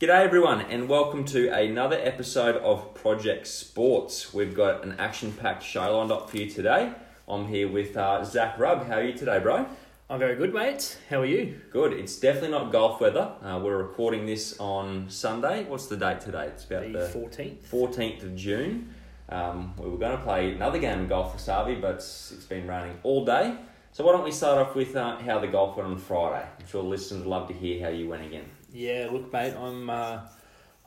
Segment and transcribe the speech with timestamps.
[0.00, 4.32] G'day everyone, and welcome to another episode of Project Sports.
[4.32, 6.92] We've got an action-packed show lined up for you today.
[7.26, 8.86] I'm here with uh, Zach Rubb.
[8.86, 9.66] How are you today, bro?
[10.08, 10.96] I'm very good, mate.
[11.10, 11.60] How are you?
[11.72, 11.92] Good.
[11.94, 13.32] It's definitely not golf weather.
[13.42, 15.64] Uh, we're recording this on Sunday.
[15.64, 16.44] What's the date today?
[16.46, 17.58] It's about The the 14th.
[17.68, 17.68] 14th.
[17.68, 18.94] 14th of June.
[19.30, 22.44] Um, we were going to play another game of golf for Savi, but it's it's
[22.46, 23.56] been raining all day.
[23.90, 26.46] So why don't we start off with uh, how the golf went on Friday?
[26.60, 28.44] I'm sure listeners would love to hear how you went again.
[28.78, 29.54] Yeah, look, mate.
[29.54, 30.20] I'm uh,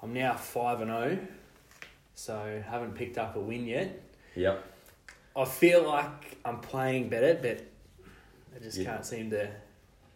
[0.01, 1.19] I'm now five and zero,
[2.15, 4.01] so haven't picked up a win yet.
[4.37, 4.63] Yep.
[5.35, 7.65] I feel like I'm playing better, but
[8.55, 8.85] I just Yeah.
[8.85, 9.45] can't seem to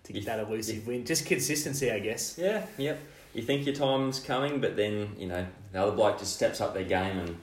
[0.03, 1.03] to get You- that elusive win.
[1.03, 2.37] Just consistency, I guess.
[2.37, 2.97] Yeah, yep.
[3.33, 6.73] You think your time's coming, but then, you know, the other bloke just steps up
[6.75, 7.35] their game and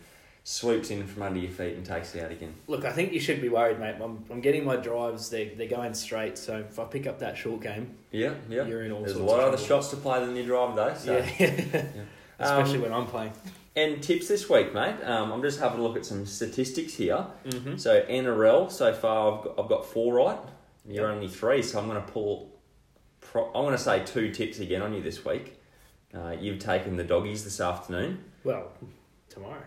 [0.45, 2.55] swoops in from under your feet and takes it out again.
[2.67, 3.97] Look, I think you should be worried, mate.
[4.03, 5.31] I'm, I'm getting my drives.
[5.31, 6.37] They they're going straight.
[6.37, 8.65] So if I pick up that short game, Yeah, yeah.
[8.67, 10.95] you're in all There's a lot of other shots to play than your drive, though.
[10.95, 11.25] So.
[11.39, 13.33] Yeah, especially Um, when I'm playing.
[13.77, 14.97] And tips this week, mate.
[15.05, 17.25] Um, I'm just having a look at some statistics here.
[17.47, 17.77] Mm-hmm.
[17.77, 20.39] So NRL so far, I've got, I've got four right.
[20.85, 21.15] You're Yep.
[21.15, 22.51] only three, so I'm going to pull.
[23.21, 25.61] Pro, I'm going to say two tips again on you this week.
[26.13, 28.25] Uh, you've taken the doggies this afternoon.
[28.43, 28.73] Well,
[29.29, 29.63] tomorrow.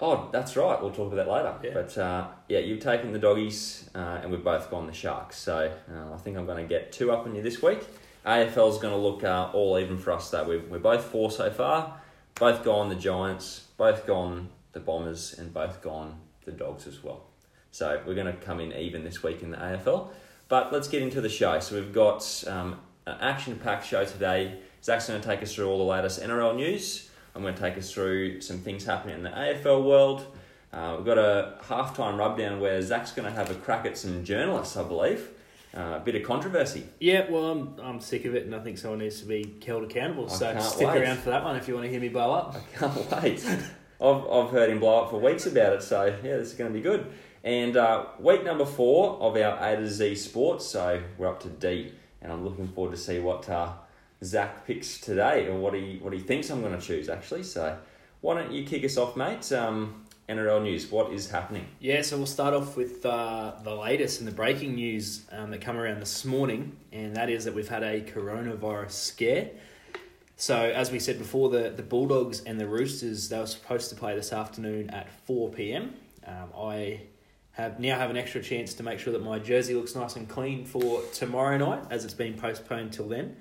[0.00, 0.80] Oh, that's right.
[0.80, 1.54] We'll talk about that later.
[1.64, 1.82] Yeah.
[1.82, 5.36] But uh, yeah, you've taken the doggies, uh, and we've both gone the sharks.
[5.36, 7.80] So uh, I think I'm going to get two up on you this week.
[8.24, 10.30] AFL's going to look uh, all even for us.
[10.30, 12.00] Though we're we're both four so far.
[12.36, 17.24] Both gone the Giants, both gone the Bombers, and both gone the Dogs as well.
[17.72, 20.10] So we're going to come in even this week in the AFL.
[20.48, 21.58] But let's get into the show.
[21.58, 24.60] So we've got um, an action-packed show today.
[24.82, 27.07] Zach's going to take us through all the latest NRL news.
[27.38, 30.26] I'm going to take us through some things happening in the AFL world.
[30.72, 34.24] Uh, we've got a halftime rubdown where Zach's going to have a crack at some
[34.24, 35.28] journalists, I believe.
[35.72, 36.84] Uh, a bit of controversy.
[36.98, 39.84] Yeah, well, I'm, I'm sick of it, and I think someone needs to be held
[39.84, 40.26] accountable.
[40.26, 41.02] I so stick wait.
[41.02, 42.56] around for that one if you want to hear me blow up.
[42.56, 43.46] I can't wait.
[44.00, 46.72] I've, I've heard him blow up for weeks about it, so yeah, this is going
[46.72, 47.06] to be good.
[47.44, 51.48] And uh, week number four of our A to Z sports, so we're up to
[51.50, 53.74] D, and I'm looking forward to see what uh,
[54.22, 57.44] Zach picks today, or what he what he thinks I'm going to choose actually.
[57.44, 57.78] So
[58.20, 59.50] why don't you kick us off, mate?
[59.52, 60.90] Um, NRL news.
[60.90, 61.66] What is happening?
[61.80, 65.62] Yeah, so we'll start off with uh, the latest and the breaking news um, that
[65.62, 69.50] come around this morning, and that is that we've had a coronavirus scare.
[70.36, 73.96] So, as we said before, the, the Bulldogs and the Roosters, they were supposed to
[73.96, 75.94] play this afternoon at 4 pm.
[76.26, 77.00] Um, I
[77.52, 80.28] have now have an extra chance to make sure that my jersey looks nice and
[80.28, 83.34] clean for tomorrow night, as it's been postponed till then.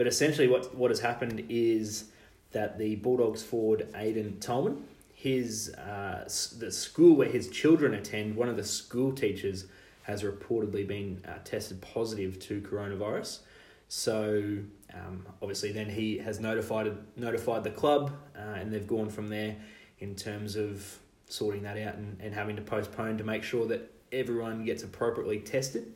[0.00, 2.04] But essentially, what, what has happened is
[2.52, 8.48] that the Bulldogs forward Aiden Tolman, his uh, the school where his children attend, one
[8.48, 9.66] of the school teachers
[10.04, 13.40] has reportedly been uh, tested positive to coronavirus.
[13.88, 14.60] So
[14.94, 19.54] um, obviously, then he has notified notified the club, uh, and they've gone from there
[19.98, 23.92] in terms of sorting that out and, and having to postpone to make sure that
[24.12, 25.92] everyone gets appropriately tested.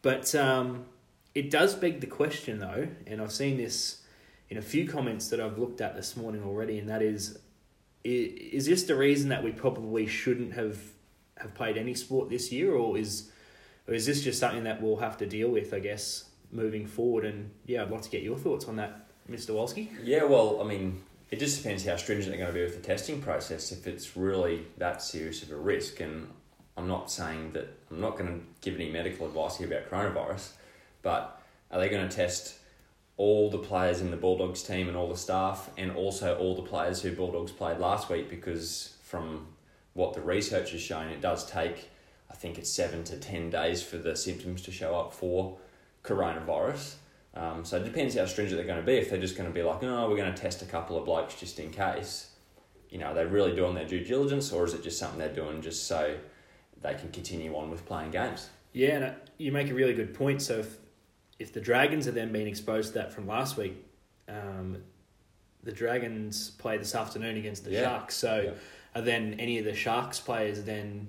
[0.00, 0.84] But um,
[1.34, 4.02] it does beg the question, though, and I've seen this
[4.50, 7.38] in a few comments that I've looked at this morning already, and that is,
[8.04, 10.78] is this the reason that we probably shouldn't have
[11.38, 13.30] have played any sport this year, or is
[13.88, 17.24] or is this just something that we'll have to deal with, I guess, moving forward?
[17.24, 19.50] And yeah, I'd like to get your thoughts on that, Mr.
[19.50, 19.88] Walski.
[20.04, 22.86] Yeah, well, I mean, it just depends how stringent they're going to be with the
[22.86, 23.72] testing process.
[23.72, 26.28] If it's really that serious of a risk, and
[26.76, 30.50] I'm not saying that I'm not going to give any medical advice here about coronavirus,
[31.02, 31.40] but
[31.70, 32.54] are they going to test
[33.16, 36.62] all the players in the Bulldogs team and all the staff, and also all the
[36.62, 38.30] players who Bulldogs played last week?
[38.30, 39.48] Because from
[39.94, 41.90] what the research has shown, it does take,
[42.30, 45.58] I think it's seven to ten days for the symptoms to show up for
[46.02, 46.94] coronavirus.
[47.34, 48.94] Um, so it depends how stringent they're going to be.
[48.94, 51.04] If they're just going to be like, oh, we're going to test a couple of
[51.04, 52.30] blokes just in case,
[52.90, 55.32] you know, are they really doing their due diligence, or is it just something they're
[55.32, 56.16] doing just so
[56.82, 58.50] they can continue on with playing games?
[58.72, 60.42] Yeah, and uh, you make a really good point.
[60.42, 60.76] So if
[61.42, 63.74] if the Dragons are then being exposed to that from last week,
[64.28, 64.78] um,
[65.64, 67.82] the Dragons play this afternoon against the Yeah.
[67.82, 68.14] Sharks.
[68.14, 68.50] So Yeah.
[69.00, 71.08] are then any of the Sharks players then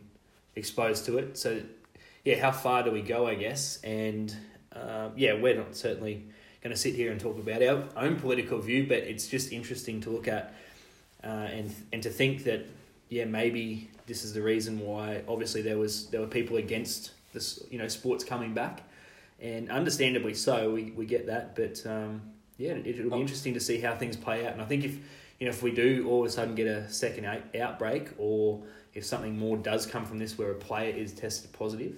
[0.55, 1.37] exposed to it?
[1.37, 1.61] So
[2.25, 3.27] yeah, how far do we go?
[3.27, 4.35] I guess, and
[4.73, 6.23] uh, yeah, we're not certainly
[6.61, 10.01] going to sit here and talk about our own political view, but it's just interesting
[10.01, 10.53] to look at
[11.23, 12.65] uh, and and to think that
[13.09, 15.21] yeah, maybe this is the reason why.
[15.27, 18.81] Obviously, there was there were people against this, you know, sports coming back,
[19.43, 20.71] and understandably so.
[20.71, 22.21] We we get that, but um,
[22.57, 23.19] yeah, it, it'll be Oh.
[23.21, 24.53] interesting to see how things play out.
[24.53, 24.93] And I think if
[25.39, 28.63] you know if we do all of a sudden get a second out- outbreak, or
[28.93, 31.95] if something more does come from this where a player is tested positive,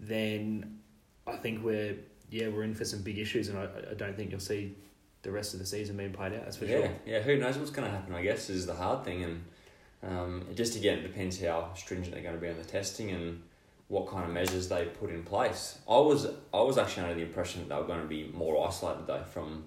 [0.00, 0.78] then
[1.26, 1.96] I think we're
[2.30, 4.74] yeah we're in for some big issues, and I, I don't think you'll see
[5.22, 6.44] the rest of the season being played out.
[6.44, 6.90] That's for yeah, sure.
[7.06, 7.20] yeah.
[7.20, 8.14] Who knows what's going to happen?
[8.14, 9.44] I guess is the hard thing, and
[10.02, 13.10] um, it just again it depends how stringent they're going to be on the testing
[13.10, 13.42] and
[13.88, 15.78] what kind of measures they put in place.
[15.88, 18.66] I was I was actually under the impression that they were going to be more
[18.66, 19.64] isolated though from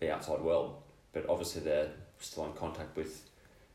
[0.00, 0.82] the outside world,
[1.12, 3.28] but obviously they're still in contact with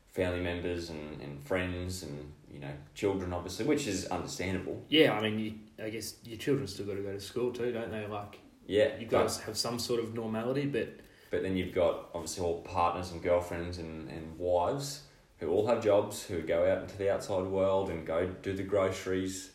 [0.08, 4.82] family members and, and friends and you know children obviously, which is understandable.
[4.88, 7.72] Yeah, I mean, you, I guess your children still got to go to school too,
[7.72, 8.06] don't they?
[8.06, 10.88] Like Yeah, got to have some sort of normality, but
[11.30, 15.02] But then you've got obviously all partners and girlfriends and, and wives
[15.38, 18.62] who all have jobs, who go out into the outside world and go do the
[18.62, 19.50] groceries.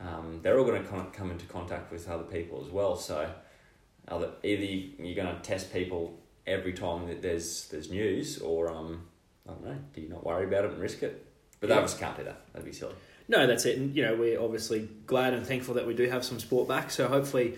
[0.00, 2.96] Um, they're all going to con- come into contact with other people as well.
[2.96, 3.28] So
[4.08, 8.70] either, either you- you're going to test people every time that there's there's news, or
[8.70, 9.06] um,
[9.48, 11.24] I don't know, do you not worry about it and risk it?
[11.60, 11.80] But they Yeah.
[11.80, 12.40] obviously can't do that.
[12.52, 12.94] That'd be silly.
[13.30, 13.76] No, that's it.
[13.76, 16.90] And, you know, we're obviously glad and thankful that we do have some sport back.
[16.90, 17.56] So hopefully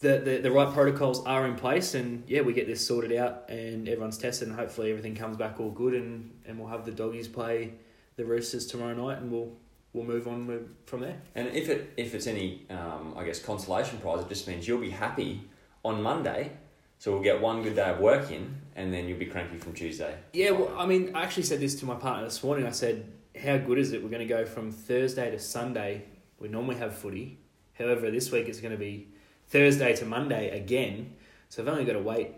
[0.00, 3.48] the, the, the right protocols are in place and, yeah, we get this sorted out
[3.48, 6.90] and everyone's tested and hopefully everything comes back all good and, and we'll have the
[6.92, 7.72] doggies play
[8.16, 9.52] the Roosters tomorrow night and we'll
[9.92, 11.20] we'll move on from there.
[11.34, 14.80] And if it if it's any um, I guess consolation prize, it just means you'll
[14.80, 15.42] be happy
[15.84, 16.52] on Monday.
[16.98, 19.72] So we'll get one good day of work in, and then you'll be cranky from
[19.72, 20.14] Tuesday.
[20.34, 22.66] Yeah, well, I mean, I actually said this to my partner this morning.
[22.66, 23.10] I said,
[23.42, 24.02] how good is it?
[24.02, 26.04] We're going to go from Thursday to Sunday.
[26.38, 27.38] We normally have footy.
[27.72, 29.08] However, this week it's going to be
[29.48, 31.14] Thursday to Monday again.
[31.48, 32.32] So I've only got to wait,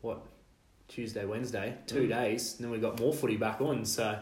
[0.00, 0.22] what,
[0.88, 2.08] Tuesday, Wednesday, two Mm.
[2.08, 3.84] days, and then we've got more footy back on.
[3.84, 4.18] So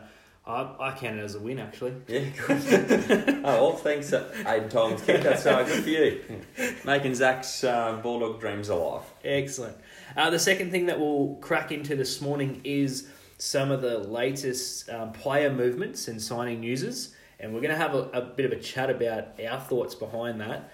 [0.51, 1.95] I, I count it as a win, actually.
[2.09, 3.41] Yeah, good.
[3.45, 5.23] oh, well, thanks, uh, Aiden Tom's kid.
[5.23, 6.23] That's uh, good for you.
[6.85, 9.03] Making Zach's uh, Bulldog dreams alive.
[9.25, 9.77] Excellent.
[10.17, 13.09] Uh, the second thing that we'll crack into this morning is
[13.39, 17.95] some of the latest um, player movements and signing newses, and we're going to have
[17.95, 20.71] a, a bit of a chat about our thoughts behind that.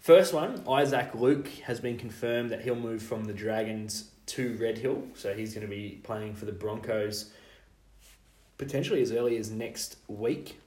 [0.00, 4.78] First one, Isaac Luke has been confirmed that he'll move from the Dragons to Red
[4.78, 7.30] Hill, so he's going to be playing for the Broncos
[8.62, 10.60] potentially as early as next week.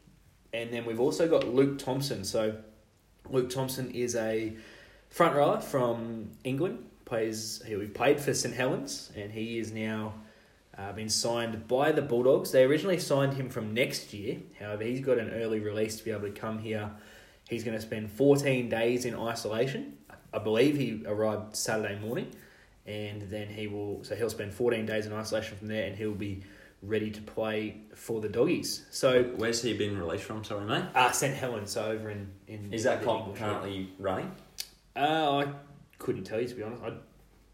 [0.51, 2.25] And then we've also got Luke Thompson.
[2.25, 2.57] So
[3.29, 4.53] Luke Thompson is a
[5.09, 6.89] front rower from England.
[7.05, 10.15] Plays he played for St Helens, and he is now
[10.77, 12.51] uh, been signed by the Bulldogs.
[12.51, 14.39] They originally signed him from next year.
[14.59, 16.89] However, he's got an early release to be able to come here.
[17.47, 19.97] He's going to spend 14 days in isolation.
[20.33, 22.31] I believe he arrived Saturday morning,
[22.87, 24.03] and then he will.
[24.03, 26.43] So he'll spend 14 days in isolation from there, and he'll be
[26.81, 28.85] ready to play for the doggies.
[28.91, 30.43] So Where's he been released from?
[30.43, 30.83] Sorry, mate.
[30.93, 34.31] uh, St Helens, so over in in Is that English currently running?
[34.95, 35.47] Uh, I
[35.97, 36.83] couldn't tell you to be honest.
[36.83, 36.93] I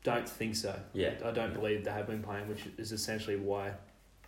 [0.04, 0.78] don't think so.
[0.94, 3.72] Yeah, I don't believe they have been playing, which is essentially why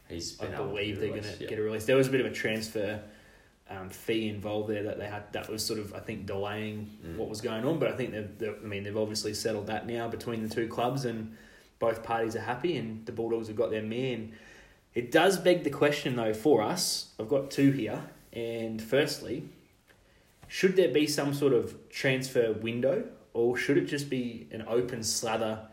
[0.08, 0.40] he's.
[0.42, 1.50] I believe be they're going to yeah.
[1.50, 1.86] get a release.
[1.86, 3.02] There was a bit of a transfer
[3.70, 5.32] um, fee involved there that they had.
[5.34, 7.18] That was sort of I think delaying Mm.
[7.18, 7.80] what was going on.
[7.80, 8.56] But I think they've, they've.
[8.64, 11.36] I mean, they've obviously settled that now between the two clubs, and
[11.80, 14.34] both parties are happy, and the Bulldogs have got their man.
[14.96, 17.14] It does beg the question though for us.
[17.20, 19.50] I've got two here, and firstly,
[20.48, 25.04] should there be some sort of transfer window, or should it just be an open
[25.04, 25.68] slather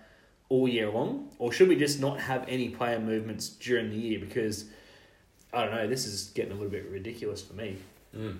[0.48, 4.18] all year long, or should we just not have any player movements during the year?
[4.18, 4.66] Because
[5.52, 7.76] I don't know, this is getting a little bit ridiculous for me.
[8.16, 8.38] Mm.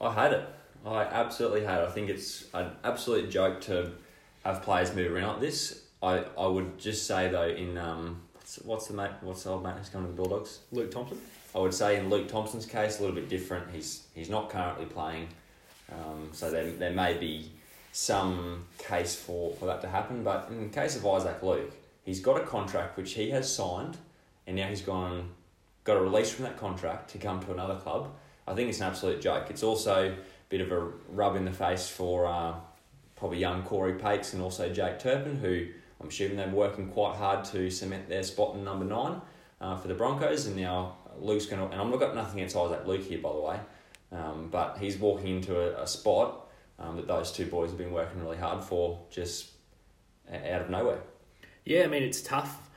[0.00, 0.48] I had it.
[0.84, 1.88] I absolutely had it.
[1.88, 3.92] I think it's an absolute joke to
[4.44, 5.82] have players move around like this.
[6.02, 8.22] I, I would just say though in um
[8.64, 10.60] what's, the mate what's the old mate who's coming to the Bulldogs?
[10.72, 11.20] Luke Thompson.
[11.54, 13.70] I would say in Luke Thompson's case a little bit different.
[13.74, 15.28] He's he's not currently playing,
[15.90, 17.50] um, so there there may be
[17.92, 20.22] some case for, for that to happen.
[20.22, 21.72] But in the case of Isaac Luke,
[22.04, 23.96] he's got a contract which he has signed,
[24.46, 25.30] and now he's gone
[25.84, 28.12] got a release from that contract to come to another club.
[28.46, 29.46] I think it's an absolute joke.
[29.50, 30.16] It's also a
[30.48, 32.54] bit of a rub in the face for uh,
[33.14, 35.68] probably young Corey Pakes and also Jake Turpin, who
[36.00, 39.20] I'm assuming they're working quite hard to cement their spot in number nine
[39.60, 40.46] uh, for the Broncos.
[40.46, 43.40] And now Luke's going to, and I've got nothing against Isaac Luke here, by the
[43.40, 43.60] way,
[44.12, 46.48] um, but he's walking into a, a spot
[46.78, 49.50] um, that those two boys have been working really hard for just
[50.30, 51.00] out of nowhere.
[51.64, 52.70] Yeah, I mean it's tough.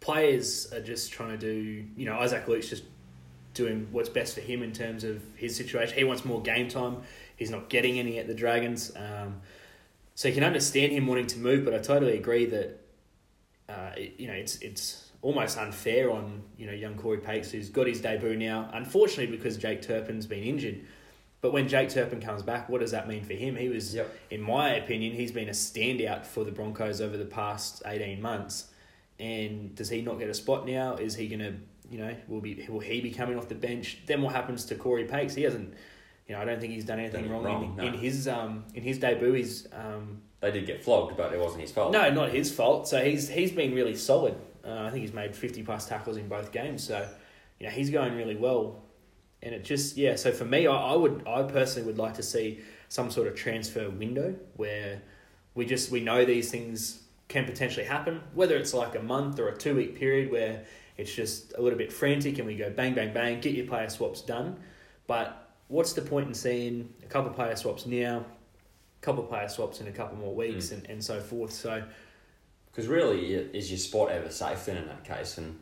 [0.00, 1.84] Players are just trying to do.
[1.96, 2.84] You know, Isaac Luke's just
[3.54, 5.96] doing what's best for him in terms of his situation.
[5.96, 6.98] He wants more game time.
[7.36, 8.92] He's not getting any at the Dragons.
[8.94, 9.40] Um,
[10.16, 12.80] so you can understand him wanting to move, but I totally agree that
[13.68, 17.86] uh, you know it's it's almost unfair on you know young Corey Pakes who's got
[17.86, 18.68] his debut now.
[18.72, 20.80] Unfortunately, because Jake Turpin's been injured.
[21.42, 23.54] But when Jake Turpin comes back, what does that mean for him?
[23.56, 24.12] He was, Yep.
[24.30, 28.68] in my opinion, he's been a standout for the Broncos over the past eighteen months.
[29.20, 30.94] And does he not get a spot now?
[30.96, 31.54] Is he gonna,
[31.90, 33.98] you know, will be will he be coming off the bench?
[34.06, 35.34] Then what happens to Corey Pakes?
[35.34, 35.74] He hasn't,
[36.28, 37.84] you know, I don't think he's done anything wrong, wrong, in, no.
[37.84, 39.32] in his um in his debut.
[39.32, 41.92] He's um they did get flogged, but it wasn't his fault.
[41.92, 42.88] No, not his fault.
[42.88, 44.36] So he's he's been really solid.
[44.64, 46.82] Uh, I think he's made fifty plus tackles in both games.
[46.84, 47.08] So
[47.60, 48.82] you know he's going really well.
[49.42, 50.16] And it just yeah.
[50.16, 53.36] So for me, I, I would I personally would like to see some sort of
[53.36, 55.02] transfer window where
[55.54, 58.20] we just we know these things can potentially happen.
[58.34, 60.64] Whether it's like a month or a two week period where
[60.96, 63.88] it's just a little bit frantic and we go bang bang bang, get your player
[63.88, 64.58] swaps done.
[65.06, 69.28] But what's the point in seeing a couple of player swaps now, a couple of
[69.28, 70.72] player swaps in a couple more weeks, Mm.
[70.72, 71.52] and, and so forth.
[71.52, 71.82] So
[72.70, 75.38] Because really, is your spot ever safe then in that case?
[75.38, 75.58] And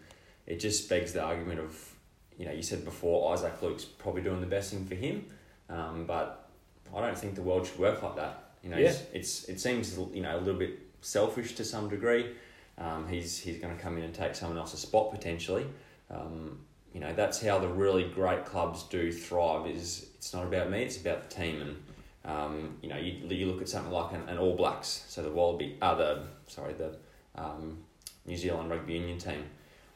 [0.47, 1.95] it just begs the argument of,
[2.39, 5.25] you know, you said before Isaac Luke's probably doing the best thing for him,
[5.71, 6.49] um, but
[6.95, 8.41] I don't think the world should work like that.
[8.63, 8.89] You know, Yeah.
[8.91, 12.35] it's, it's it seems you know a little bit selfish to some degree.
[12.79, 15.67] Um, he's he's going to come in and take someone else's spot potentially.
[16.11, 16.59] Um,
[16.95, 19.67] you know, that's how the really great clubs do thrive.
[19.67, 21.61] Is it's not about me; it's about the team.
[21.61, 21.77] And
[22.25, 25.31] um, you know, you, you look at something like an, an All Blacks, so the
[25.31, 26.97] Wallaby, uh, the sorry, the
[27.35, 27.79] um,
[28.25, 29.45] New Zealand rugby union team,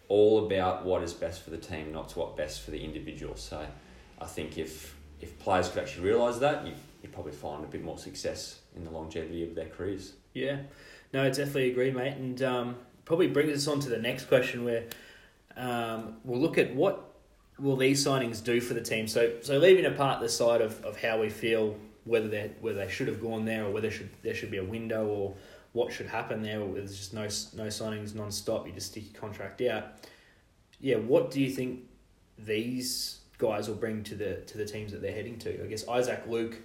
[0.08, 3.36] all about what is best for the team, not what best for the individual.
[3.36, 3.64] So,
[4.20, 6.72] I think if if players could actually realise that, you
[7.04, 10.14] you probably find a bit more success in the longevity of their careers.
[10.34, 10.58] Yeah,
[11.12, 12.16] no, I definitely agree, mate.
[12.16, 14.82] And um, probably brings us on to the next question where
[15.58, 17.04] um, we'll look at what
[17.58, 19.08] will these signings do for the team.
[19.08, 22.90] So, so leaving apart the side of, of how we feel whether they whether they
[22.90, 25.34] should have gone there or whether should there should be a window or
[25.72, 26.64] what should happen there.
[26.66, 28.66] There's just no no signings non-stop.
[28.66, 29.84] You just stick your contract out.
[30.80, 31.80] Yeah, what do you think
[32.38, 35.62] these guys will bring to the to the teams that they're heading to?
[35.62, 36.56] I guess Isaac Luke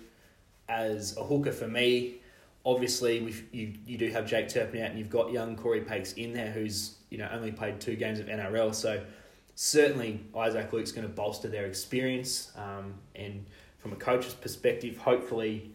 [0.70, 2.22] as a hooker for me
[2.65, 6.34] obviously you you do have Jake Turpin out and you've got young Corey Pakes in
[6.34, 9.01] there who's you know only played two games of NRL so
[9.55, 13.46] certainly Isaac Luke's going to bolster their experience um, and
[13.77, 15.72] from a coach's perspective hopefully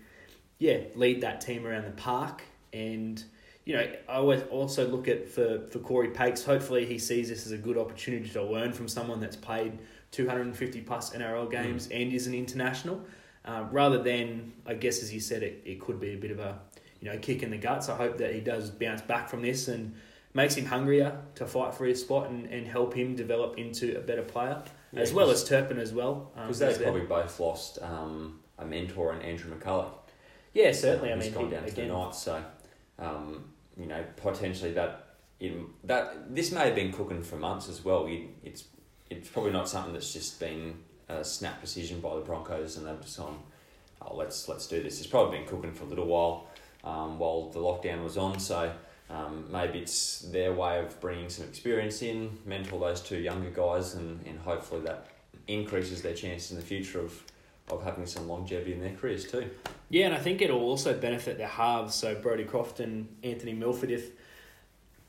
[0.58, 2.42] yeah lead that team around the park.
[2.72, 3.22] And
[3.64, 7.44] you know I always also look at for for Corey Pakes hopefully he sees this
[7.44, 9.78] as a good opportunity to learn from someone that's played
[10.10, 13.04] 250 plus NRL games and is an international
[13.48, 16.38] uh, rather than, I guess, as you said, it, it could be a bit of
[16.38, 16.58] a
[17.00, 17.88] you know kick in the guts.
[17.88, 19.94] I hope that he does bounce back from this and
[20.34, 24.00] makes him hungrier to fight for his spot and, and help him develop into a
[24.00, 24.62] better player,
[24.92, 26.32] Yeah, as well as Turpin as well.
[26.36, 26.90] um, Because they've there.
[26.90, 29.90] probably both lost um, a mentor in Andrew McCullough.
[30.52, 31.10] yeah, certainly.
[31.12, 32.42] I who's mean, gone he- down to the Knights, so
[32.98, 33.44] um,
[33.76, 35.04] you know potentially that
[35.40, 38.06] in that this may have been cooking for months as well.
[38.44, 38.64] It's
[39.10, 40.74] it's probably not something that's just been
[41.08, 43.38] a snap decision by the Broncos and they've just gone,
[44.02, 44.98] oh let's let's do this.
[44.98, 46.48] It's probably been cooking for a little while
[46.88, 48.38] um, while the lockdown was on.
[48.38, 48.72] So
[49.10, 53.94] um, maybe it's their way of bringing some experience in, mentor those two younger guys,
[53.94, 55.06] and, and hopefully that
[55.46, 57.22] increases their chances in the future of
[57.70, 59.46] of having some longevity in their careers too.
[59.90, 61.94] Yeah, and I think it'll also benefit their halves.
[61.94, 64.10] So Brodie Croft and Anthony Milford, if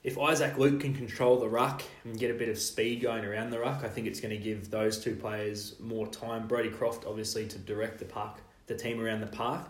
[0.04, 3.50] if Isaac Luke can control the ruck and get a bit of speed going around
[3.50, 6.48] the ruck, I think it's going to give those two players more time.
[6.48, 9.70] Brodie Croft, obviously, to direct the park, the team around the park,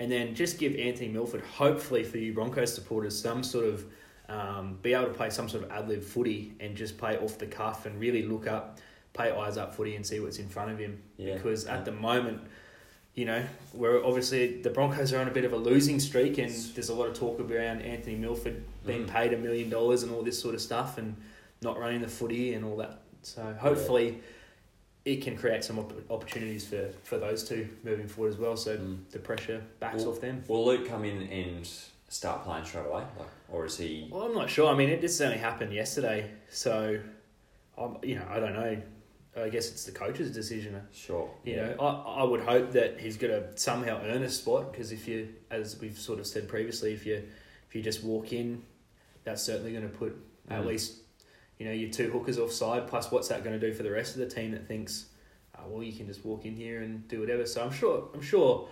[0.00, 3.84] and then just give Anthony Milford, hopefully for you Broncos supporters, some sort of
[4.28, 7.38] um, be able to play some sort of ad lib footy and just play off
[7.38, 8.78] the cuff and really look up,
[9.12, 11.02] play eyes up footy and see what's in front of him.
[11.16, 11.34] Yeah.
[11.34, 12.40] Because at the moment,
[13.14, 16.50] you know, we're obviously the Broncos are on a bit of a losing streak, and
[16.74, 19.08] there's a lot of talk around Anthony Milford being Mm.
[19.08, 21.16] paid a million dollars and all this sort of stuff, and
[21.60, 23.02] not running the footy and all that.
[23.22, 24.20] So hopefully,
[25.04, 28.56] it can create some opp- opportunities for, for those two moving forward as well.
[28.56, 28.98] So Mm.
[29.10, 30.44] the pressure backs Well- off them.
[30.48, 31.68] Will Luke come in and
[32.08, 34.08] start playing straight away, like, or is he?
[34.10, 34.68] Well, I'm not sure.
[34.68, 36.98] I mean, it this only happened yesterday, so
[37.78, 38.82] I'm, you know, I don't know.
[39.36, 40.82] I guess it's the coach's decision.
[40.92, 41.30] Sure.
[41.44, 44.90] You know, I, I would hope that he's going to somehow earn a spot because
[44.90, 47.22] if you, as we've sort of said previously, if you
[47.68, 48.60] if you just walk in,
[49.22, 50.16] that's certainly going to put
[50.50, 50.66] at Mm.
[50.66, 50.96] least
[51.60, 52.88] you know your two hookers offside.
[52.88, 55.04] Plus, what's that going to do for the rest of the team that thinks,
[55.58, 57.44] oh, well, you can just walk in here and do whatever.
[57.44, 58.66] So I'm sure I'm sure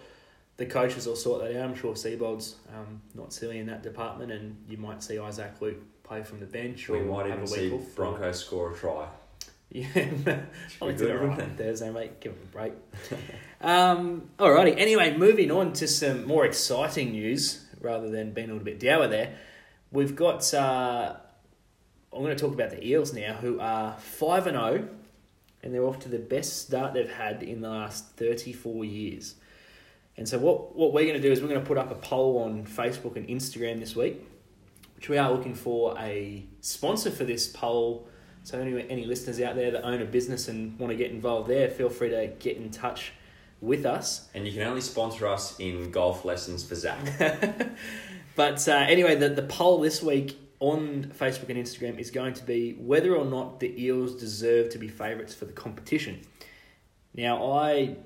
[0.56, 1.68] the coaches will sort that out.
[1.68, 5.76] I'm sure Seibold's um, not silly in that department, and you might see Isaac Luke
[6.02, 7.94] play from the bench or we might have even a see off.
[7.94, 9.06] Broncos score a try.
[9.70, 10.48] Yeah, Should
[10.80, 12.20] I be did it right on Thursday, mate.
[12.20, 12.72] Give him a break.
[13.60, 14.74] um, alrighty.
[14.78, 19.08] Anyway, moving on to some more exciting news rather than being a little bit dour
[19.08, 19.34] there.
[19.92, 20.54] We've got.
[20.54, 21.16] Uh,
[22.12, 24.88] I'm going to talk about the Eels now, who are five and zero,
[25.62, 29.34] and they're off to the best start they've had in the last 34 years.
[30.16, 31.94] And so, what what we're going to do is we're going to put up a
[31.94, 34.26] poll on Facebook and Instagram this week,
[34.96, 38.08] which we are looking for a sponsor for this poll.
[38.42, 41.48] So, any, any listeners out there that own a business and want to get involved
[41.48, 43.12] there, feel free to get in touch
[43.60, 44.28] with us.
[44.34, 46.98] And you can only sponsor us in golf lessons for Zach.
[48.38, 52.44] But uh, anyway, the, the poll this week on Facebook and Instagram is going to
[52.44, 56.20] be whether or not the Eels deserve to be favourites for the competition.
[57.14, 57.96] Now, I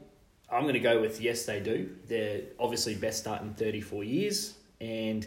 [0.50, 1.90] I'm going to go with yes, they do.
[2.08, 5.26] They're obviously best start in 34 years, and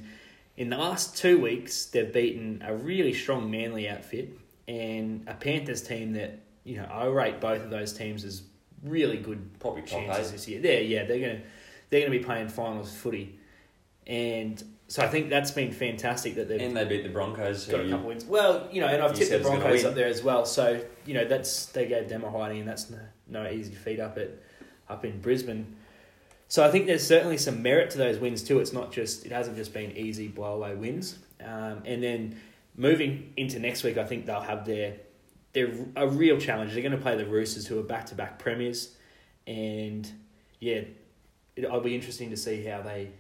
[0.58, 4.30] in the last two weeks, they've beaten a really strong Manly outfit
[4.68, 8.44] and a Panthers team that you know I rate both of those teams as
[8.84, 10.62] really good Probably chances this year.
[10.62, 11.42] They're yeah, they're gonna
[11.90, 13.40] they're gonna be playing finals footy,
[14.06, 17.66] and so I think that's been fantastic that they've And they beat the Broncos.
[17.66, 18.26] got a couple wins.
[18.26, 20.46] Well, you know, and I've tipped the said it's gonna Broncos up there as well.
[20.46, 24.00] So you know, that's they gave them a hiding, and that's no, no easy feat
[24.00, 24.32] up at
[24.88, 25.76] up in Brisbane.
[26.48, 28.60] So I think there's certainly some merit to those wins too.
[28.60, 31.18] It's not just it hasn't just been easy blowaway wins.
[31.44, 32.40] Um, and then
[32.76, 34.98] moving into next week, I think they'll have their
[35.54, 36.74] they're a real challenge.
[36.74, 38.96] They're going to play the Roosters, who are back to back premiers,
[39.48, 40.10] and
[40.60, 40.98] yeah, it,
[41.56, 43.12] it'll be interesting to see how they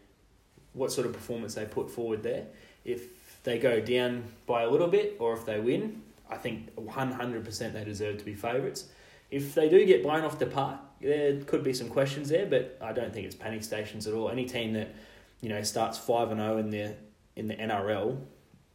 [0.75, 2.45] what sort of performance they put forward there.
[2.83, 7.11] If they go down by a little bit, or if they win, I think one
[7.11, 8.85] hundred percent they deserve to be favourites.
[9.31, 12.77] If they do get blown off the park, there could be some questions there, but
[12.81, 14.29] I don't think it's panic stations at all.
[14.29, 14.93] Any team that
[15.41, 16.95] you know starts five and zero in the
[17.35, 18.17] in the NRL,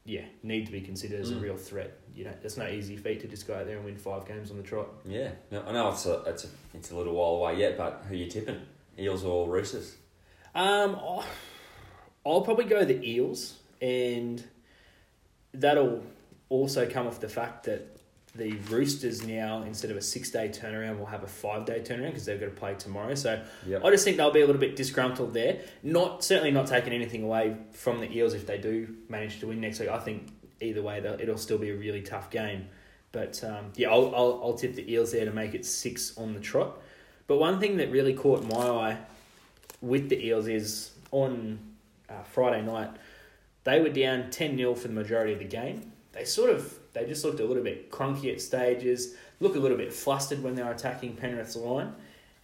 [0.04, 1.42] yeah, need to be considered as a Mm.
[1.42, 1.96] real threat.
[2.14, 4.50] You know, it's no easy feat to just go out there and win five games
[4.50, 4.88] on the trot.
[5.06, 8.02] Yeah, no, I know it's a, it's a it's a little while away yet, but
[8.08, 8.60] who are you tipping?
[8.98, 9.96] Eels or Roosters?
[10.54, 11.24] Um, I'll-
[12.24, 14.42] I'll probably go the Eels, and
[15.54, 16.02] that'll
[16.48, 17.96] also come off the fact that
[18.34, 22.08] the Roosters now, instead of a six day turnaround, will have a five day turnaround
[22.10, 23.14] because they've got to play tomorrow.
[23.14, 23.84] So Yep.
[23.84, 25.60] I just think they'll be a little bit disgruntled there.
[25.82, 29.60] Not certainly not taking anything away from the Eels if they do manage to win
[29.60, 29.88] next week.
[29.88, 30.28] I think
[30.60, 32.68] either way, it'll still be a really tough game.
[33.10, 36.32] But um, yeah, I'll, I'll I'll tip the Eels there to make it six on
[36.32, 36.78] the trot.
[37.26, 38.98] But one thing that really caught my eye
[39.80, 41.58] with the Eels is on
[42.10, 42.90] uh, Friday night
[43.64, 45.92] they were down ten 0 for the majority of the game.
[46.12, 49.76] They sort of they just looked a little bit clunky at stages, look a little
[49.76, 51.94] bit flustered when they were attacking Penrith's line,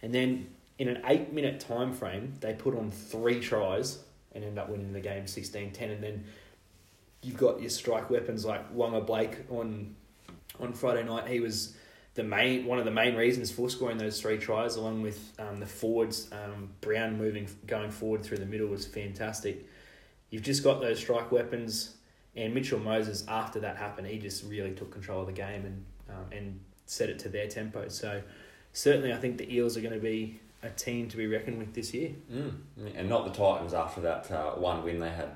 [0.01, 3.99] and then in an eight minute time frame they put on three tries
[4.33, 6.23] and end up winning the game 16-10 and then
[7.23, 9.95] you've got your strike weapons like Waqa Blake on
[10.59, 11.27] on Friday night.
[11.27, 11.75] He was
[12.17, 15.57] the main one of the main reasons for scoring those three tries, along with um,
[15.57, 16.29] the forwards.
[16.31, 19.67] Um, Brown moving going forward through the middle was fantastic.
[20.31, 21.95] You've just got those strike weapons,
[22.35, 23.23] and Mitchell Moses.
[23.27, 27.09] After that happened, he just really took control of the game and um, and set
[27.09, 27.87] it to their tempo.
[27.87, 28.23] So
[28.73, 31.75] certainly, I think the Eels are going to be a team to be reckoned with
[31.75, 32.13] this year.
[32.33, 32.55] Mm.
[32.95, 35.35] And not the Titans after that uh, one win they had.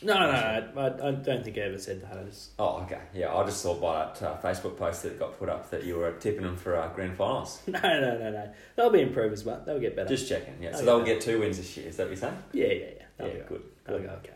[0.00, 2.16] No, no, no, I, I don't think I ever said that.
[2.16, 3.00] I just Oh, okay.
[3.12, 5.96] Yeah, I just saw by that uh, Facebook post that got put up that you
[5.96, 7.60] were tipping them for uh, grand finals.
[7.66, 8.50] no, no, no, no.
[8.76, 10.08] They'll be improvers, but they'll get better.
[10.08, 10.62] Just checking.
[10.62, 11.88] Yeah, so they'll get two wins this year.
[11.88, 12.38] Is that what you're saying?
[12.52, 13.04] yeah, yeah, yeah.
[13.18, 13.62] They'll yeah, good.
[13.84, 14.06] They'll Good.
[14.06, 14.32] go okay.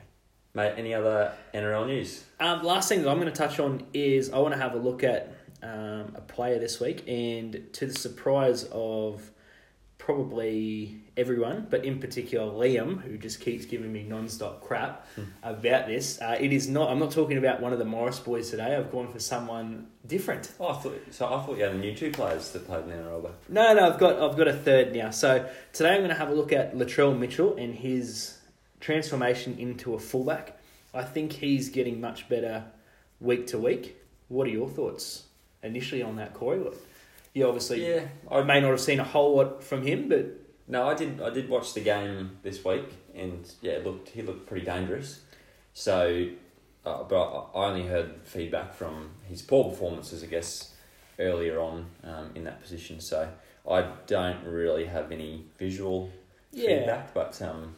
[0.54, 2.24] Mate, any other NRL news?
[2.40, 4.78] Um, last thing that I'm going to touch on is I want to have a
[4.78, 9.30] look at um, a player this week, and to the surprise of
[10.06, 15.22] probably everyone, but in particular Liam, who just keeps giving me non-stop crap Hmm.
[15.44, 16.20] about this.
[16.20, 16.90] Uh, it is not.
[16.90, 18.74] I'm not talking about one of the Morris boys today.
[18.74, 20.50] I've gone for someone different.
[20.58, 21.26] Oh, I thought so.
[21.26, 23.30] I thought you had a new two players that played in the NRL.
[23.48, 25.10] No, no, I've got I've got a third now.
[25.10, 28.38] So today I'm going to have a look at Latrell Mitchell and his
[28.80, 30.58] transformation into a fullback.
[30.92, 32.64] I think he's getting much better
[33.20, 33.96] week to week.
[34.28, 35.24] What are your thoughts
[35.62, 36.58] initially on that, Corey?
[36.58, 36.76] Look,
[37.34, 40.26] You obviously yeah, I I may not have seen a whole lot from him, but
[40.68, 41.20] no, I did.
[41.20, 45.20] I did watch the game this week, and yeah, looked he looked pretty dangerous.
[45.72, 46.28] So,
[46.84, 47.22] uh, but
[47.54, 50.74] I I only heard feedback from his poor performances, I guess,
[51.18, 53.00] earlier on um, in that position.
[53.00, 53.28] So
[53.68, 56.10] I don't really have any visual
[56.52, 57.74] yeah, feedback, but um,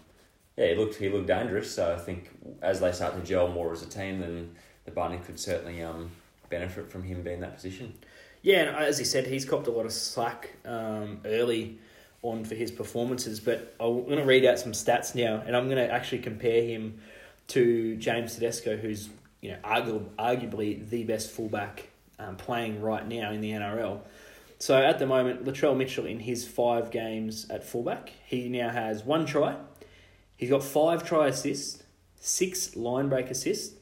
[0.56, 1.74] yeah, he looked he looked dangerous.
[1.74, 2.30] So I think
[2.62, 6.10] as they start to gel more as a team, then the Bunny could certainly um,
[6.50, 7.94] benefit from him being in that position.
[8.44, 11.78] Yeah, and as he said, he's copped a lot of slack um, early
[12.20, 13.40] on for his performances.
[13.40, 16.62] But I'm going to read out some stats now, and I'm going to actually compare
[16.62, 17.00] him
[17.48, 19.08] to James Tedesco, who's
[19.40, 24.00] you know argu- arguably the best fullback um, playing right now in the NRL.
[24.58, 29.04] So at the moment, Latrell Mitchell in his five games at fullback, he now has
[29.04, 29.56] one try.
[30.36, 31.82] He's got five try assists,
[32.16, 33.74] six line break assists,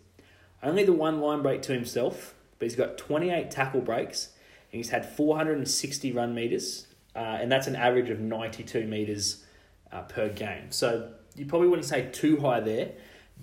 [0.62, 4.28] only the one line break to himself, but he's got 28 tackle breaks
[4.72, 9.44] he's had 460 run meters, uh, and that's an average of 92 meters
[9.92, 10.70] uh, per game.
[10.70, 12.92] So you probably wouldn't say too high there,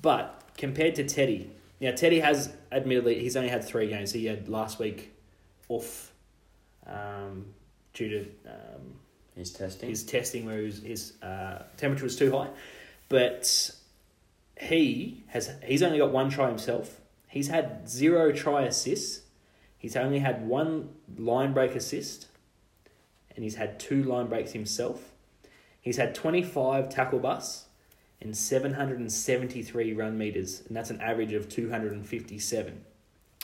[0.01, 4.11] but compared to Teddy, now Teddy has admittedly he's only had three games.
[4.11, 5.13] He had last week
[5.69, 6.11] off
[6.85, 7.45] um,
[7.93, 8.99] due to um,
[9.39, 9.89] He's testing.
[9.89, 12.49] his testing where his, his uh, temperature was too high,
[13.07, 13.71] but
[14.59, 16.99] he has he's only got one try himself.
[17.27, 19.21] He's had zero try assists.
[19.79, 22.27] He's only had one line break assist,
[23.33, 25.13] and he's had two line breaks himself.
[25.81, 27.65] He's had twenty five tackle busts
[28.21, 31.93] and seven hundred and seventy three run meters, and that's an average of two hundred
[31.93, 32.83] and fifty seven.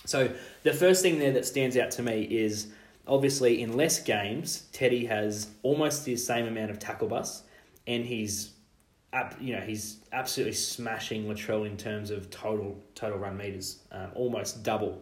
[0.05, 0.29] So
[0.63, 2.67] the first thing there that stands out to me is
[3.07, 7.43] obviously in less games, Teddy has almost the same amount of tackle busts,
[7.87, 8.51] and he's
[9.39, 14.63] you know he's absolutely smashing Latrell in terms of total total run meters, um, almost
[14.63, 15.01] double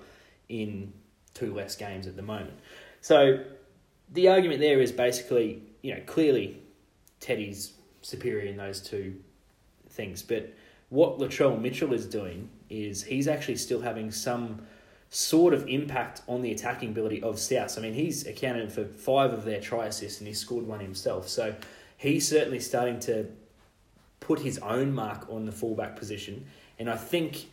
[0.50, 0.94] in
[1.34, 2.54] two less games at the moment.
[3.02, 3.44] So
[4.12, 6.60] the argument there is basically you know clearly
[7.20, 9.16] Teddy's superior in those two
[9.90, 10.54] things, but
[10.90, 14.62] what Latrell Mitchell is doing is he's actually still having some
[15.10, 17.78] sort of impact on the attacking ability of South.
[17.78, 21.30] I mean, he's accounted for five of their try assists and he scored one himself.
[21.30, 21.56] So
[21.98, 23.28] he's certainly starting to
[24.20, 26.46] put his own mark on the fullback position.
[26.80, 27.46] And I think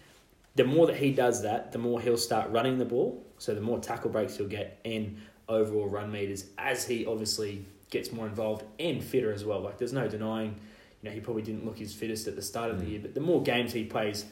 [0.60, 3.24] the more that he does that, the more he'll start running the ball.
[3.38, 5.16] So the more tackle breaks he'll get and
[5.48, 9.60] overall run meters as he obviously gets more involved and fitter as well.
[9.60, 10.54] Like there's no denying,
[11.02, 12.90] you know, he probably didn't look his fittest at the start of the Mm.
[12.90, 14.26] year, but the more games he plays,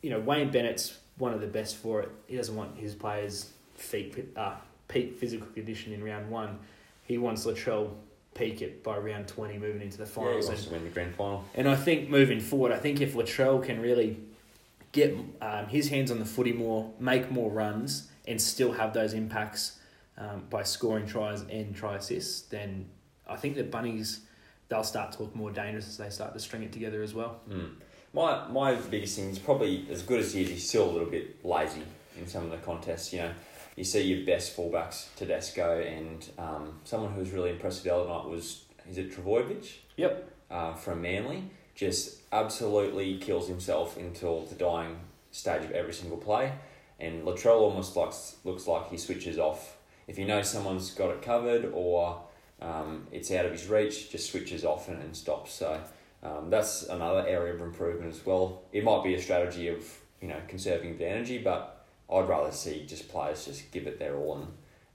[0.00, 2.08] you know, Wayne Bennett's one of the best for it.
[2.28, 4.54] He doesn't want his players feet uh,
[4.86, 6.60] peak physical condition in round one.
[7.04, 7.90] He wants Latrell
[8.34, 10.46] peak it by round twenty, moving into the Yeah, he finals.
[10.46, 11.44] wants and, win the grand final.
[11.56, 14.16] and I think moving forward, I think if Latrell can really
[14.92, 19.12] get um, his hands on the footy more, make more runs, and still have those
[19.12, 19.78] impacts
[20.18, 22.88] um, by scoring tries and try assists, then
[23.26, 24.20] I think the Bunnies
[24.68, 27.40] they'll start to look more dangerous as they start to string it together as well.
[27.48, 27.70] Mm.
[28.12, 30.48] My my biggest thing is probably as good as he is.
[30.48, 31.82] He's still a little bit lazy
[32.18, 33.12] in some of the contests.
[33.12, 33.32] You know,
[33.76, 38.08] you see your best fullbacks, Tedesco, and um, someone who was really impressive the other
[38.08, 39.70] night was is it Trbojevic?
[39.96, 40.30] Yep.
[40.50, 41.44] Uh, from Manly,
[41.78, 44.98] just absolutely kills himself until the dying
[45.30, 46.52] stage of every single play,
[46.98, 49.76] and Latrell almost likes looks like he switches off
[50.08, 52.22] if he knows someone's got it covered or
[52.60, 55.54] um, it's out of his reach, just switches off and, and stops.
[55.54, 55.80] So.
[56.20, 58.62] Um, that's another area of improvement as well.
[58.72, 59.84] It might be a strategy of
[60.20, 64.16] you know conserving the energy, but I'd rather see just players just give it their
[64.16, 64.48] all and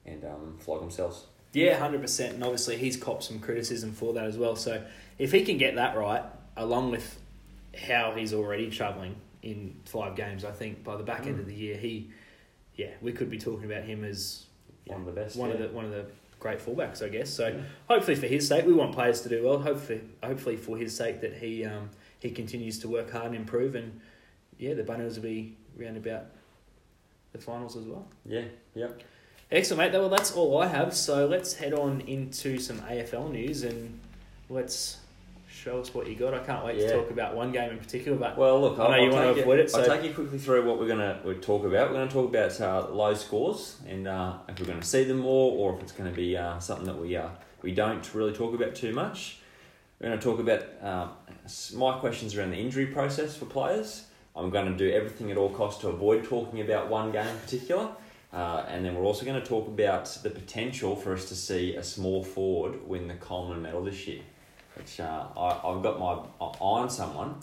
[0.06, 1.28] and um, flog themselves.
[1.54, 4.56] Yeah, hundred percent, and obviously he's copped some criticism for that as well.
[4.56, 4.84] So
[5.18, 6.24] if he can get that right,
[6.58, 7.20] along with
[7.88, 11.42] how he's already travelling in five games, I think by the back end Mm.
[11.42, 12.10] of the year, he,
[12.76, 14.46] yeah, we could be talking about him as
[14.86, 15.36] One of the best.
[15.36, 15.56] one yeah.
[15.56, 16.06] of the one of the
[16.40, 17.30] great fullbacks, I guess.
[17.30, 17.62] So Yeah.
[17.88, 19.60] hopefully for his sake, we want players to do well.
[19.60, 21.90] Hopefully, hopefully for his sake that he um,
[22.20, 24.00] he continues to work hard and improve, and
[24.58, 26.26] yeah, the Bunnies will be round about
[27.32, 28.08] the finals as well.
[28.26, 28.44] Yeah,
[28.76, 29.02] yep.
[29.52, 30.00] Excellent, mate.
[30.00, 30.94] Well, that's all I have.
[30.96, 34.00] So let's head on into some AFL news and
[34.50, 34.98] let's
[35.64, 36.34] show us what you got.
[36.34, 36.88] I can't wait Yeah.
[36.88, 39.12] to talk about one game in particular, but Well, look, I I'll, know I'll you
[39.12, 41.90] wanna you- avoid it, I'll take you quickly through what we're gonna we talk about.
[41.90, 45.52] We're gonna talk about uh, low scores and uh, if we're gonna see them more,
[45.58, 47.30] or if it's gonna be uh, something that we uh,
[47.62, 49.38] we don't really talk about too much.
[50.00, 51.08] We're gonna talk about uh,
[51.76, 54.06] my questions around the injury process for players.
[54.36, 57.38] I'm going to do everything at all costs to avoid talking about one game in
[57.38, 57.88] particular.
[58.34, 61.76] Uh, and then we're also going to talk about the potential for us to see
[61.76, 64.22] a small forward win the Coleman medal this year,
[64.76, 67.36] which uh, I, I've got my eye on someone.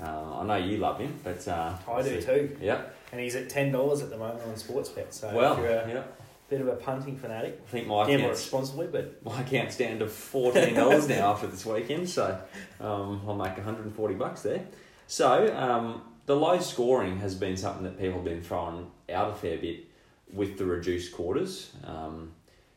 [0.00, 2.56] Uh, I know you love him, but uh, I do too.
[2.60, 2.82] Yeah.
[3.12, 5.12] And he's at ten dollars at the moment on Sportsbet.
[5.12, 6.02] So well, if you're a yeah.
[6.48, 10.08] bit of a punting fanatic, I think my gamble responsibly, but my account's down to
[10.08, 12.38] fourteen dollars now after this weekend, so
[12.80, 14.64] um, I'll make one hundred and forty bucks there.
[15.06, 19.34] So um, the low scoring has been something that people have been throwing out a
[19.34, 19.84] fair bit
[20.32, 21.70] with the reduced quarters.
[21.84, 22.32] Um,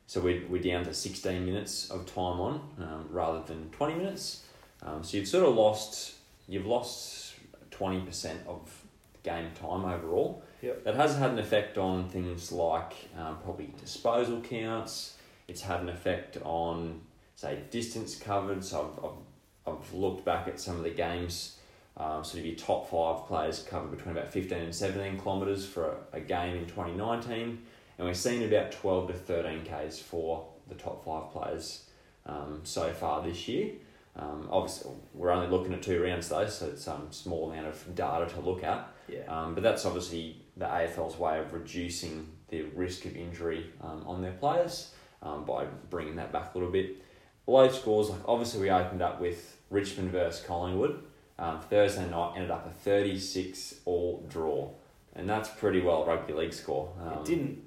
[0.08, 4.44] so we're, we're down to 16 minutes of time on um, rather than 20 minutes.
[4.82, 6.16] Um, so you've sort of lost,
[6.48, 7.36] you've lost
[7.72, 8.84] 20% of
[9.24, 10.44] game time overall.
[10.62, 10.86] Yep.
[10.86, 15.16] That has had an effect on things like um, probably disposal counts.
[15.48, 17.02] It's had an effect on,
[17.36, 18.64] say, distance covered.
[18.64, 21.58] So I've, I've, I've looked back at some of the games
[21.98, 25.98] um, sort of your top five players covered between about 15 and 17 kilometres for
[26.14, 27.60] a, a game in 2019,
[27.98, 31.86] and we've seen about 12 to 13 Ks for the top five players
[32.26, 33.72] um, so far this year.
[34.16, 37.68] Um, obviously, we're only looking at two rounds though, so it's a um, small amount
[37.68, 38.88] of data to look at.
[39.08, 44.04] yeah, Um, but that's obviously the AFL's way of reducing the risk of injury um,
[44.08, 46.98] on their players um, by bringing that back a little bit.
[47.46, 51.04] Low scores, like obviously we opened up with Richmond versus Collingwood.
[51.40, 54.72] Um, Thursday night ended up a 36 all draw.
[55.16, 56.92] And that's pretty well rugby league score.
[57.00, 57.64] Um, it didn't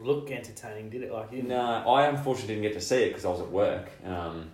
[0.00, 1.12] look entertaining, did it?
[1.12, 1.42] Like you.
[1.42, 3.90] No, I unfortunately didn't get to see it because I was at work.
[4.04, 4.50] Um,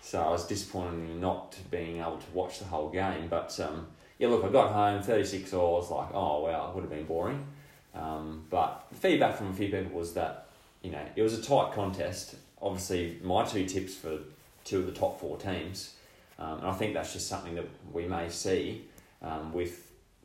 [0.00, 3.28] so I was disappointed in not being able to watch the whole game.
[3.28, 3.86] But um,
[4.18, 5.90] yeah, look, I got home, 36 hours.
[5.90, 7.46] like, oh, wow, it would have been boring.
[7.94, 10.48] Um, but feedback from a few people was that,
[10.82, 12.36] you know, it was a tight contest.
[12.60, 14.18] Obviously, my two tips for
[14.64, 15.94] two of the top four teams,
[16.38, 18.86] um, and I think that's just something that we may see
[19.22, 19.83] um, with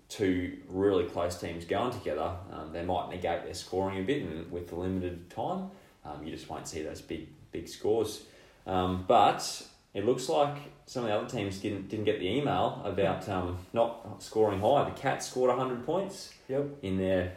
[0.09, 2.35] two really close teams going together.
[2.51, 5.69] Um, they might negate their scoring a bit, and with the limited time,
[6.03, 8.23] um, you just won't see those big, big scores.
[8.65, 12.81] Um, but it looks like some of the other teams didn't didn't get the email
[12.83, 14.89] about um, not scoring high.
[14.89, 16.33] The Cats scored hundred points.
[16.47, 16.65] Yep.
[16.81, 17.33] In their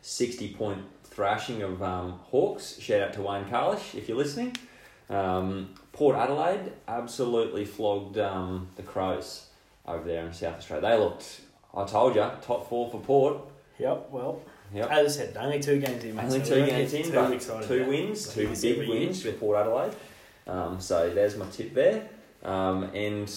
[0.00, 2.78] sixty point thrashing of um, Hawks.
[2.78, 4.56] Shout out to Wayne Carlish if you're listening.
[5.08, 9.48] Um, Port Adelaide absolutely flogged um, the Crows
[9.84, 10.88] over there in South Australia.
[10.88, 11.40] They looked.
[11.74, 13.38] I told you, top four for Port.
[13.78, 14.08] Yep.
[14.10, 14.40] Well,
[14.74, 14.90] Yep.
[14.90, 16.14] as I said, only two games in.
[16.14, 17.88] mate, Only so two we won't games get in, too but excited two about it.
[17.88, 19.32] wins, But two it's big every wins year.
[19.32, 19.92] for Port Adelaide.
[20.46, 22.08] Um, so there's my tip there.
[22.44, 23.32] Um, and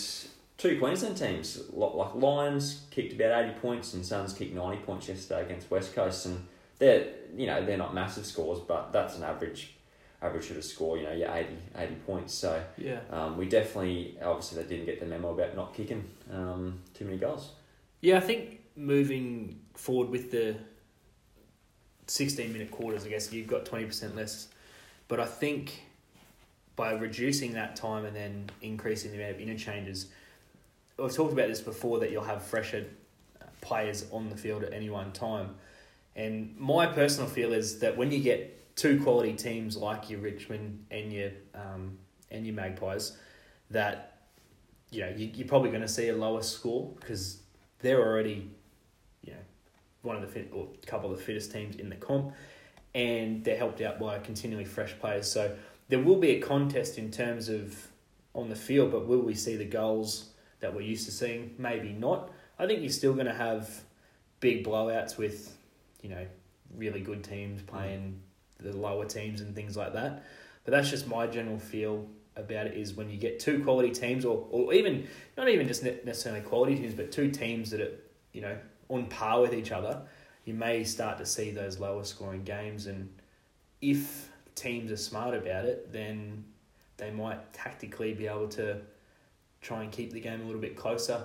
[0.58, 5.08] two Queensland teams, Lo- like Lions kicked about 80 points and Suns kicked 90 points
[5.10, 6.26] yesterday against West Coast.
[6.28, 6.46] And
[6.80, 9.74] they're, you know, they're not massive scores, but that's an average
[10.22, 12.34] average sort of score, you know, you're 80, 80 points.
[12.34, 13.00] So Yeah.
[13.12, 17.18] um, we definitely, obviously they didn't get the memo about not kicking um, too many
[17.18, 17.50] goals.
[18.04, 20.58] Yeah, I think moving forward with the
[22.08, 24.50] 16 minute quarters, I guess you've got 20% less.
[25.08, 25.84] But I think
[26.76, 30.08] by reducing that time and then increasing the amount of interchanges,
[31.02, 32.88] I've talked about this before that you'll have fresher
[33.62, 35.56] players on the field at any one time.
[36.18, 40.88] And my personal feel is that when you get two quality teams like your Richmond
[40.92, 41.98] and your um,
[42.30, 43.18] and your Magpies,
[43.72, 44.24] that
[44.92, 47.43] you know you, you're probably going to see a lower score because
[47.84, 48.50] they're already,
[49.24, 49.40] you know,
[50.02, 52.34] one of the fit or a couple of the fittest teams in the comp,
[52.96, 55.32] and they're helped out by continually fresh players.
[55.32, 55.56] So
[55.90, 57.88] there will be a contest in terms of
[58.34, 61.54] on the field, but will we see the goals that we're used to seeing?
[61.60, 62.32] Maybe not.
[62.58, 63.70] I think you're still going to have
[64.40, 65.56] big blowouts with,
[66.02, 66.26] you know,
[66.76, 68.20] really good teams playing
[68.60, 68.72] mm.
[68.72, 70.24] the lower teams and things like that.
[70.64, 74.26] But that's just my general feel about it is when you get two quality teams
[74.26, 77.92] or, or even not even just necessarily quality teams, but two teams that are,
[78.32, 78.58] you know,
[78.90, 80.02] on par with each other,
[80.46, 82.88] you may start to see those lower scoring games.
[82.88, 83.10] And
[83.82, 86.44] if teams are smart about it, then
[86.98, 88.82] they might tactically be able to
[89.62, 91.24] try and keep the game a little bit closer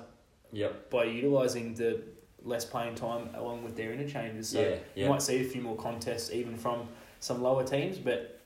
[0.53, 0.91] Yep.
[0.91, 2.03] by utilising the
[2.43, 4.51] less playing time along with their interchanges.
[4.51, 6.89] So Yeah, you might see a few more contests even from
[7.21, 8.38] some lower teams, but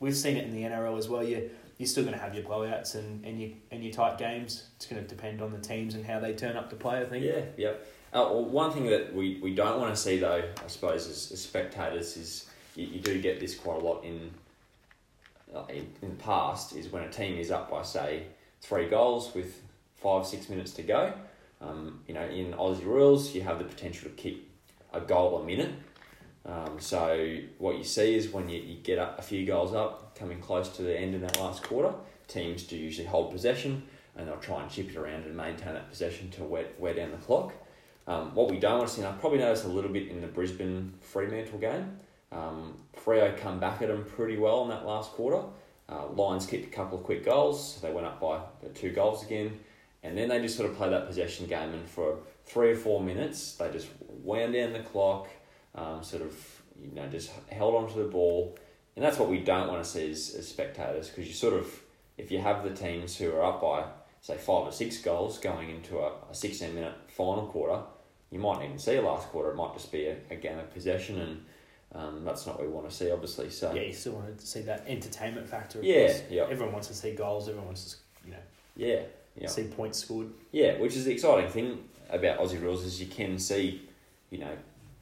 [0.00, 1.22] we've seen it in the NRL as well.
[1.22, 4.64] You you're still going to have your blowouts and and your and your tight games.
[4.76, 7.00] It's going to depend on the teams and how they turn up to play.
[7.00, 7.24] I think.
[7.24, 7.86] Yeah, yep.
[8.12, 11.32] Uh, well, one thing that we, we don't want to see though, I suppose, as,
[11.32, 14.30] as spectators, is you, you do get this quite a lot in,
[15.54, 16.74] uh, in in the past.
[16.74, 18.24] Is when a team is up by say
[18.62, 19.60] three goals with
[19.96, 21.12] five six minutes to go.
[21.60, 24.36] Um, you know, in Aussie rules, you have the potential to kick
[24.92, 25.72] a goal a minute.
[26.46, 30.16] Um, so what you see is when you, you get up a few goals up,
[30.16, 31.92] coming close to the end in that last quarter,
[32.28, 33.82] teams do usually hold possession
[34.16, 37.10] and they'll try and chip it around and maintain that possession to wear, wear down
[37.10, 37.52] the clock.
[38.06, 40.20] Um, what we don't want to see, and I probably noticed a little bit in
[40.20, 41.98] the Brisbane Fremantle game,
[42.32, 45.42] um, Freo come back at them pretty well in that last quarter.
[45.88, 48.40] Uh, Lions kicked a couple of quick goals, they went up by
[48.74, 49.58] two goals again,
[50.02, 53.02] and then they just sort of play that possession game, and for three or four
[53.02, 55.28] minutes, they just wound down the clock,
[55.76, 56.34] um, sort of,
[56.82, 58.58] you know, just held onto the ball,
[58.96, 61.66] and that's what we don't want to see as, as spectators, because you sort of,
[62.16, 63.84] if you have the teams who are up by,
[64.20, 67.82] say, five or six goals going into a, a 16 minute final quarter,
[68.30, 69.50] you might not even see a last quarter.
[69.50, 71.44] It might just be a, a game of possession, and
[71.94, 73.50] um, that's not what we want to see, obviously.
[73.50, 75.78] So Yeah, you still want to see that entertainment factor.
[75.78, 76.46] Of Yeah, yeah.
[76.50, 77.48] Everyone wants to see goals.
[77.48, 78.38] Everyone wants to, you know,
[78.76, 79.02] yeah,
[79.40, 80.28] yeah, see points scored.
[80.52, 80.78] yeah.
[80.78, 83.82] Which is the exciting thing about Aussie rules is you can see,
[84.30, 84.56] you know,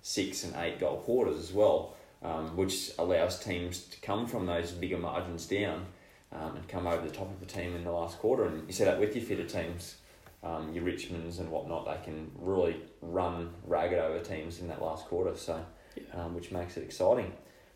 [0.04, 4.70] six and eight goal quarters as well, um, which allows teams to come from those
[4.70, 5.86] bigger margins down
[6.30, 8.44] um, and come over the top of the team in the last quarter.
[8.44, 9.96] And you see that with your fitter teams,
[10.42, 15.06] um, your Richmonds and whatnot, they can really run ragged over teams in that last
[15.06, 15.34] quarter.
[15.34, 15.64] So.
[16.12, 17.32] Um, which makes it exciting.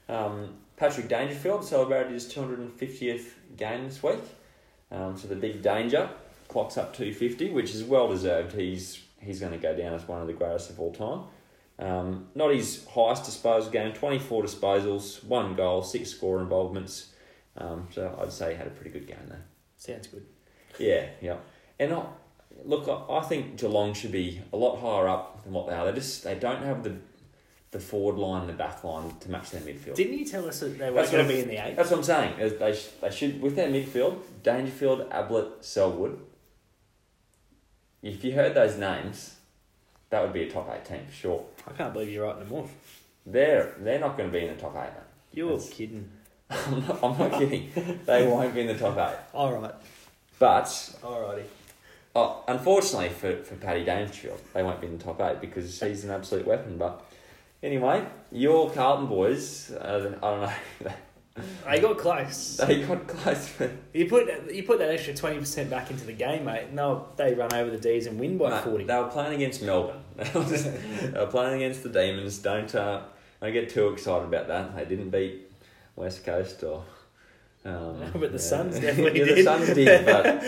[0.09, 4.21] Um, Patrick Dangerfield celebrated his 250th game this week.
[4.91, 6.11] Um, so the big danger
[6.49, 8.53] clocks up 250, which is well deserved.
[8.53, 11.25] He's he's going to go down as one of the greatest of all time.
[11.79, 17.12] Um, not his highest disposal game, 24 disposals, one goal, six score involvements.
[17.57, 19.45] Um, so I'd say he had a pretty good game there.
[19.77, 20.27] Sounds good.
[20.79, 21.37] Yeah, yeah.
[21.79, 22.05] And I,
[22.64, 25.87] look, I, I think Geelong should be a lot higher up than what they are.
[25.87, 26.97] They just they don't have the
[27.71, 29.95] the forward line and the back line to match their midfield.
[29.95, 31.77] Didn't you tell us that they were going to be in the eight?
[31.77, 32.35] That's what I'm saying.
[32.38, 36.19] They, they should with their midfield, Dangerfield, Ablett, Selwood.
[38.03, 39.37] if you heard those names,
[40.11, 41.44] that would be a top eight team for sure.
[41.66, 42.71] I can't believe you're writing them off.
[43.27, 44.90] They're they're not going to be in the top eight.
[44.94, 45.03] Mate.
[45.33, 46.09] You're That's- kidding.
[46.51, 47.71] I'm not, I'm not kidding.
[48.07, 49.18] They won't be in the top eight.
[49.35, 49.75] All right.
[50.38, 51.42] But Alrighty.
[52.14, 56.05] oh, unfortunately for, for Paddy Dangerfield, they won't be in the top eight because he's
[56.05, 56.79] an absolute weapon.
[56.79, 57.05] But
[57.62, 60.92] anyway, your Carlton boys, uh, I don't know,
[61.66, 62.57] I got close.
[62.66, 63.53] they got close.
[63.92, 66.72] You put you put that extra twenty percent back into the game, mate.
[66.72, 68.85] No, they run over the D's and win by Mate, forty.
[68.85, 70.03] They were playing against Melbourne.
[70.16, 72.38] they were playing against the Demons.
[72.38, 73.03] Don't uh,
[73.40, 74.77] don't get too excited about that.
[74.77, 75.51] They didn't beat
[75.96, 76.85] West Coast or.
[77.64, 79.38] Um, No, but the Suns definitely yeah, did.
[79.38, 80.07] the Suns did.
[80.07, 80.44] But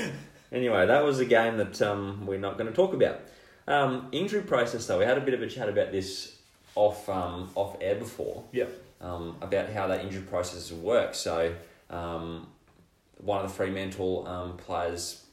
[0.52, 3.20] anyway, that was a game that um, we're not going to talk about.
[3.66, 6.36] Um, injury process though, we had a bit of a chat about this
[6.74, 8.44] off um, off air before.
[8.52, 8.70] Yep.
[9.00, 11.18] Um, about how that injury process works.
[11.18, 11.54] So
[11.88, 12.48] um,
[13.16, 15.24] one of the Fremantle um, players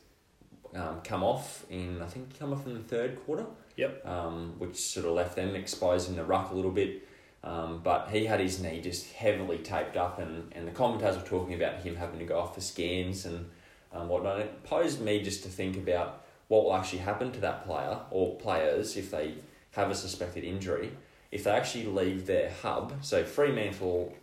[0.73, 3.45] um, come off in I think come off in the third quarter.
[3.75, 4.05] Yep.
[4.05, 7.07] Um, which sort of left them exposed in the ruck a little bit.
[7.43, 11.27] Um, but he had his knee just heavily taped up, and, and the commentators were
[11.27, 13.49] talking about him having to go off for scans and
[13.93, 14.39] um, whatnot.
[14.39, 18.35] It posed me just to think about what will actually happen to that player or
[18.37, 19.35] players if they
[19.71, 20.91] have a suspected injury,
[21.31, 22.93] if they actually leave their hub.
[23.01, 24.15] So Fremantle,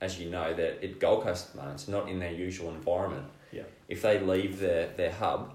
[0.00, 2.70] as you know, they're at Gold Coast at the moment, it's not in their usual
[2.70, 3.26] environment.
[3.52, 3.62] Yeah.
[3.88, 5.54] If they leave their, their hub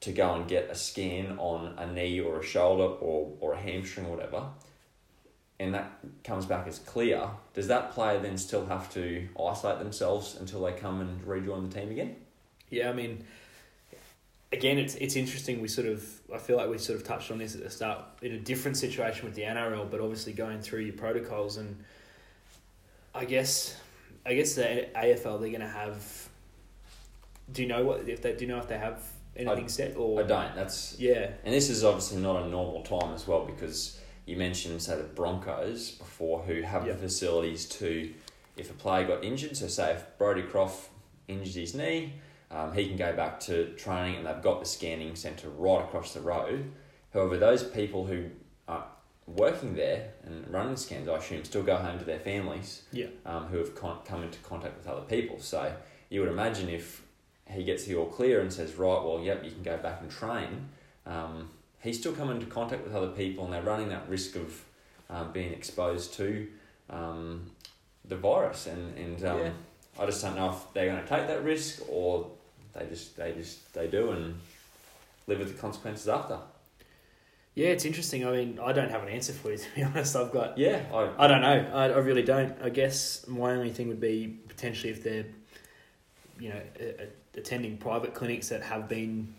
[0.00, 3.60] to go and get a scan on a knee or a shoulder or, or a
[3.60, 4.44] hamstring or whatever,
[5.60, 10.36] and that comes back as clear, does that player then still have to isolate themselves
[10.38, 12.16] until they come and rejoin the team again?
[12.70, 13.24] Yeah, I mean,
[14.52, 15.60] again, it's it's interesting.
[15.60, 18.00] We sort of, I feel like we sort of touched on this at the start
[18.22, 21.82] in a different situation with the NRL, but obviously going through your protocols and
[23.14, 23.78] I guess,
[24.26, 26.28] I guess the AFL they're going to have.
[27.52, 29.02] Do you know what if they do you know if they have
[29.36, 30.54] anything I- set or I don't.
[30.54, 34.82] That's Yeah, and this is obviously not a normal time as well because you mentioned
[34.82, 36.92] say the Broncos before who have Yeah.
[36.92, 38.12] the facilities to
[38.58, 39.56] if a player got injured.
[39.56, 40.90] So say if Brodie Croft
[41.28, 42.12] injured his knee,
[42.50, 46.14] um, he can go back to training and they've got the scanning centre right across
[46.14, 46.70] the road.
[47.12, 48.26] However, those people who
[48.66, 48.86] are
[49.26, 53.46] working there and running scans, I assume, still go home to their families yeah, um,
[53.46, 55.40] who have con- come into contact with other people.
[55.40, 55.74] So
[56.08, 57.02] you would imagine if
[57.46, 60.10] he gets the all clear and says, right, well, yep, you can go back and
[60.10, 60.68] train,
[61.06, 64.64] um, he's still coming into contact with other people and they're running that risk of
[65.10, 66.48] um, being exposed to
[66.90, 67.50] um,
[68.04, 68.66] the virus.
[68.66, 69.50] And, and um, Yeah.
[69.98, 72.30] I just don't know if they're going to take that risk or
[72.74, 74.38] they just they just they do and
[75.26, 76.38] live with the consequences after.
[77.54, 77.68] yeah.
[77.68, 78.26] It's interesting.
[78.26, 80.16] I mean, I don't have an answer for you to be honest.
[80.16, 81.70] I've got Yeah, I, I don't know.
[81.74, 82.56] I, I really don't.
[82.62, 85.26] I guess my only thing would be potentially if they're,
[86.40, 89.34] you know, a, a- attending private clinics that have been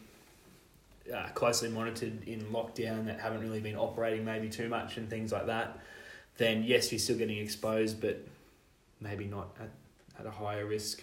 [1.14, 5.32] uh, closely monitored in lockdown that haven't really been operating maybe too much and things
[5.32, 5.80] like that.
[6.38, 8.26] Then yes, you're still getting exposed, but
[9.02, 9.70] maybe not at,
[10.20, 11.02] at a higher risk.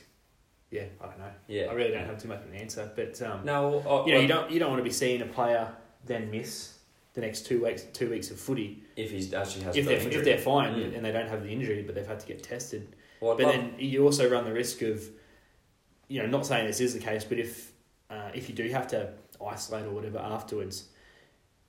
[0.71, 1.31] Yeah, I don't know.
[1.47, 1.67] yeah.
[1.67, 4.21] I really don't have too much of an answer, but um, No, I, you know,
[4.21, 5.69] you don't you don't want to be seeing a player
[6.05, 6.75] then miss
[7.15, 10.15] the next two weeks two weeks of footy if he actually has if they're, injury.
[10.15, 10.97] if they're fine Mm.
[10.97, 12.95] and they don't have the injury, but they've had to get tested.
[13.21, 15.03] Well, But love- then you also run the risk of,
[16.09, 17.73] you know, not saying this is the case, but if
[18.11, 19.11] uh, if you do have to
[19.45, 20.89] isolate or whatever afterwards,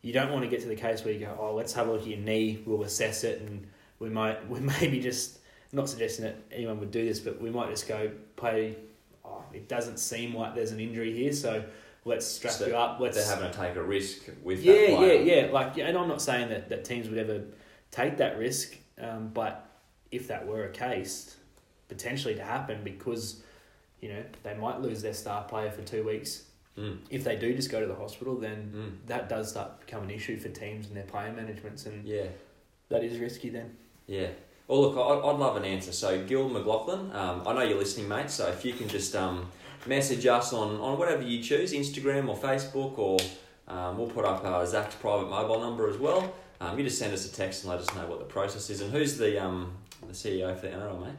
[0.02, 1.92] you don't want to get to the case where you go, oh, let's have a
[1.92, 3.68] look at your knee, we'll assess it, and
[4.00, 5.40] we might we maybe just
[5.72, 8.76] not suggesting that anyone would do this, but we might just go play.
[9.28, 11.64] Oh, it doesn't seem like there's an injury here, so
[12.06, 13.00] let's strap So you up.
[13.00, 15.14] Let's they're having to take a risk with that yeah, player.
[15.22, 15.52] yeah, yeah.
[15.52, 17.44] Like, yeah, and I'm not saying that, that teams would ever
[17.92, 19.70] take that risk, um, but
[20.12, 21.36] if that were a case,
[21.90, 23.42] potentially to happen because,
[24.02, 26.44] you know, they might lose their star player for two weeks.
[26.78, 28.72] Mm, If they do just go to the hospital, then
[29.04, 32.06] mm, that does start to become an issue for teams and their player managements, and
[32.08, 32.28] yeah,
[32.90, 33.76] that is risky then.
[34.06, 34.28] yeah.
[34.68, 35.94] Well, look, I'd, I'd love an answer.
[35.94, 38.30] So, Gil McLachlan, um, I know you're listening, mate.
[38.30, 39.50] So, if you can just um,
[39.86, 43.18] message us on, on whatever you choose, Instagram or Facebook, or
[43.68, 46.34] um, we'll put up uh, Zach's private mobile number as well.
[46.60, 48.82] Um, you just send us a text and let us know what the process is.
[48.82, 49.74] And who's the um,
[50.06, 51.16] the CEO for the NRL, mate?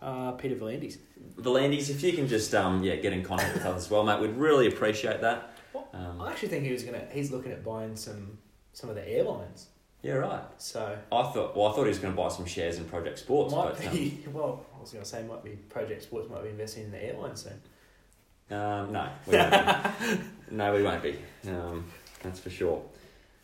[0.00, 0.98] Uh, Peter V'landys.
[1.40, 4.20] V'landys, if you can just um, yeah get in contact with us as well, mate,
[4.20, 5.54] we'd really appreciate that.
[5.92, 7.06] Um, I actually think he was gonna.
[7.12, 8.38] He's looking at buying some
[8.72, 9.66] some of the airlines.
[10.02, 10.42] Yeah, right.
[10.58, 13.18] So I thought well, I thought he was going to buy some shares in Project
[13.18, 14.24] Sports, might but um, be.
[14.32, 17.42] Well, I was gonna say might be Project Sports might be investing in the airlines
[17.42, 18.56] soon.
[18.56, 19.52] Um, no, we won't
[20.00, 20.18] be.
[20.54, 21.18] no, we won't be.
[21.48, 21.84] Um,
[22.22, 22.82] that's for sure.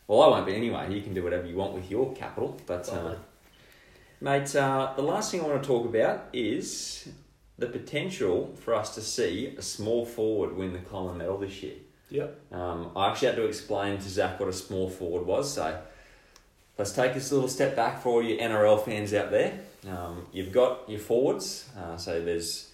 [0.07, 0.95] Well, I won't be anyway.
[0.95, 3.17] You can do whatever you want with your capital, but uh,
[4.21, 7.09] mate, uh, the last thing I want to talk about is
[7.59, 11.75] the potential for us to see a small forward win the Coleman Medal this year.
[12.11, 12.53] Yep.
[12.53, 15.81] Um, I actually had to explain to Zach what a small forward was, so
[16.79, 19.61] let's take this little step back for all you NRL fans out there.
[19.89, 22.70] Um, you've got your forwards, uh, so there's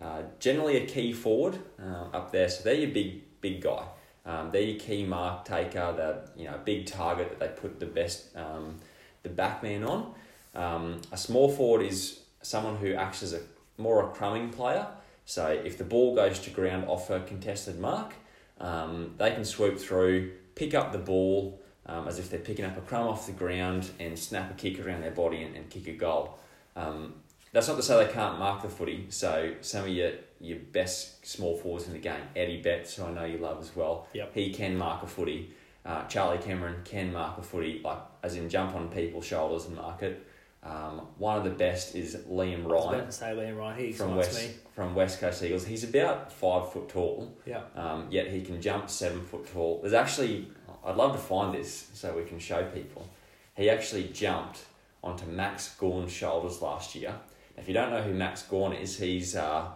[0.00, 3.84] uh, generally a key forward uh, up there, so they're your big big guy.
[4.26, 7.86] Um, they're your key mark taker, the you know big target that they put the
[7.86, 8.76] best um,
[9.22, 10.14] the backman on.
[10.54, 13.40] Um, a small forward is someone who acts as a
[13.76, 14.86] more a crumbing player.
[15.26, 18.14] So if the ball goes to ground off a contested mark,
[18.60, 22.76] um, they can swoop through, pick up the ball um, as if they're picking up
[22.76, 25.86] a crumb off the ground and snap a kick around their body and, and kick
[25.88, 26.38] a goal.
[26.76, 27.14] Um,
[27.52, 29.06] that's not to say they can't mark the footy.
[29.10, 33.12] So some of your your best small forwards in the game, Eddie Betts, who I
[33.12, 34.08] know you love as well.
[34.12, 34.32] Yep.
[34.34, 35.52] He can mark a footy.
[35.86, 39.76] Uh, Charlie Cameron can mark a footy, like as in jump on people's shoulders and
[39.76, 40.26] mark it.
[40.62, 43.78] Um, one of the best is Liam I was Ryan about to say Liam Ryan.
[43.78, 44.50] He from West me.
[44.74, 45.64] from West Coast Eagles.
[45.66, 47.60] He's about five foot tall, Yeah.
[47.76, 49.80] um, yet he can jump seven foot tall.
[49.82, 50.48] There's actually,
[50.84, 53.08] I'd love to find this so we can show people.
[53.56, 54.64] He actually jumped
[55.02, 57.14] onto Max Gawn's shoulders last year.
[57.56, 59.66] If you don't know who Max Gawn is, he's uh,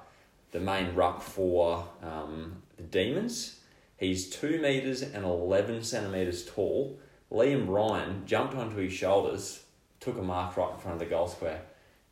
[0.51, 3.61] the main ruck for um, the Demons.
[3.97, 6.99] He's two meters and eleven centimeters tall.
[7.33, 9.65] Liam Ryan jumped onto his shoulders,
[10.01, 11.63] took a mark right in front of the goal square,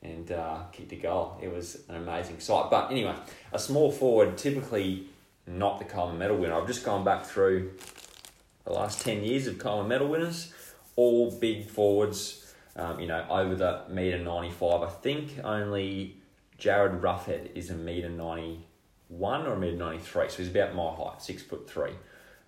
[0.02, 1.38] and uh, kicked a goal.
[1.42, 2.70] It was an amazing sight.
[2.70, 3.14] But anyway,
[3.52, 5.08] a small forward typically
[5.46, 6.54] not the Coleman Medal winner.
[6.54, 7.72] I've just gone back through
[8.66, 10.52] the last ten years of Coleman Medal winners,
[10.96, 12.42] all big forwards.
[12.78, 14.82] Um, you know, over the meter ninety five.
[14.82, 16.16] I think only
[16.58, 18.66] Jarryd Roughead is a meter ninety
[19.08, 21.92] one or a meter ninety three, so he's about my height, six foot three.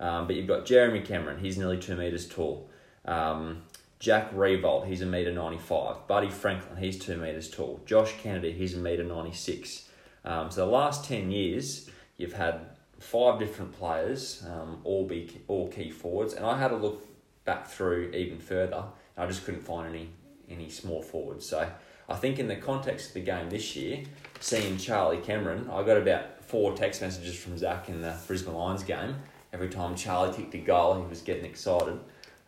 [0.00, 2.68] Um, but you've got Jeremy Cameron, he's nearly two meters tall.
[3.04, 3.62] Um,
[3.98, 6.06] Jack Riewoldt, he's a meter ninety five.
[6.06, 7.80] Buddy Franklin, he's two meters tall.
[7.86, 9.88] Josh Kennedy, he's a meter ninety six.
[10.24, 11.88] Um, so the last ten years,
[12.18, 12.60] you've had
[12.98, 17.06] five different players, um, all be all key forwards, and I had a look
[17.44, 18.84] back through even further.
[19.16, 20.10] And I just couldn't find any
[20.48, 21.46] any small forwards.
[21.46, 21.70] So
[22.08, 24.04] I think in the context of the game this year,
[24.40, 28.82] seeing Charlie Cameron, I got about four text messages from Zach in the Brisbane Lions
[28.82, 29.16] game.
[29.52, 31.98] Every time Charlie kicked a goal, he was getting excited.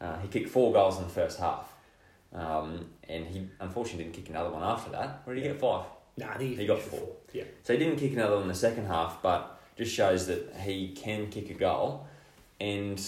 [0.01, 1.73] Uh, he kicked four goals in the first half.
[2.33, 5.23] Um, and he unfortunately didn't kick another one after that.
[5.25, 5.85] Where did he get five?
[6.17, 7.09] Nah, think He got with four.
[7.33, 7.45] Yeah.
[7.63, 10.89] So he didn't kick another one in the second half, but just shows that he
[10.89, 12.07] can kick a goal.
[12.61, 13.01] And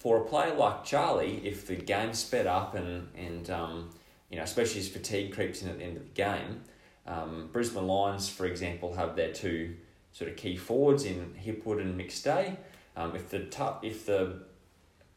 [0.00, 3.90] for a player like Charlie, if the game sped up and and um,
[4.28, 6.62] you know, especially as fatigue creeps in at the end of the game,
[7.06, 9.76] um, Brisbane Lions, for example, have their two
[10.12, 12.56] sort of key forwards in Hipwood and McStay.
[12.96, 14.42] Um, if the tu- if the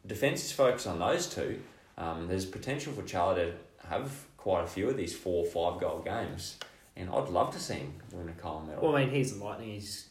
[0.05, 1.59] defence is focused on those two,
[1.97, 5.81] um, there's potential for Charlie to have quite a few of these four or five
[5.81, 6.57] goal games.
[6.95, 8.83] And I'd love to see him win a Coleman medal.
[8.83, 9.69] Well, I mean, he's the lightning.
[9.69, 10.07] He's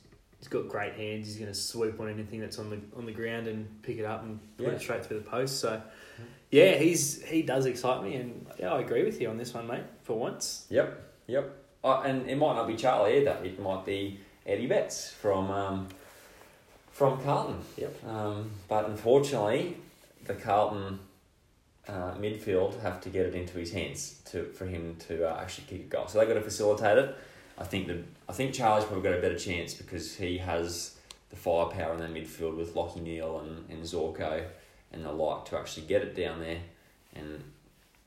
[0.46, 1.26] he's got great hands.
[1.26, 4.04] He's going to swoop on anything that's on the on the ground and pick it
[4.04, 4.72] up and put Yeah.
[4.74, 5.58] it straight through the post.
[5.58, 5.82] So,
[6.50, 9.66] yeah, he's he does excite me, and yeah, I agree with you on this one,
[9.66, 9.82] mate.
[10.04, 11.52] For once, Yep, yep.
[11.82, 13.36] Uh, and it might not be Charlie either.
[13.44, 15.88] It might be Eddie Betts from um,
[16.92, 17.58] from Carlton.
[17.76, 18.04] Yep.
[18.06, 19.76] Um, but unfortunately,
[20.24, 21.00] the Carlton
[21.88, 25.66] uh, midfield have to get it into his hands to for him to uh, actually
[25.68, 26.06] kick a goal.
[26.06, 27.16] So they got to facilitate it.
[27.58, 30.96] I think the I think Charlie's probably got a better chance because he has
[31.30, 34.44] the firepower in the midfield with Lachie Neale and, and Zorko
[34.92, 36.58] and the like to actually get it down there.
[37.14, 37.42] And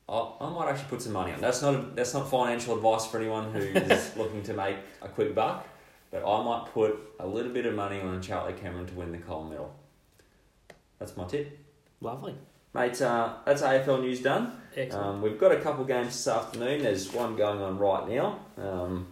[0.08, 1.42] I, I might actually put some money on.
[1.42, 5.08] That's not a, that's not financial advice for anyone who is looking to make a
[5.08, 5.68] quick buck.
[6.12, 9.20] But I might put a little bit of money on Charlie Cameron to win the
[9.20, 9.76] Coleman Medal.
[10.98, 11.58] That's my tip.
[12.02, 12.36] lovely,
[12.74, 14.60] Mate, uh, that's AFL news done.
[14.76, 15.06] excellent.
[15.08, 16.84] Um, we've got a couple games this afternoon.
[16.84, 19.08] There's one going on right now, um,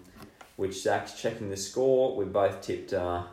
[0.57, 2.15] which Zach's checking the score.
[2.15, 3.23] We both tipped uh,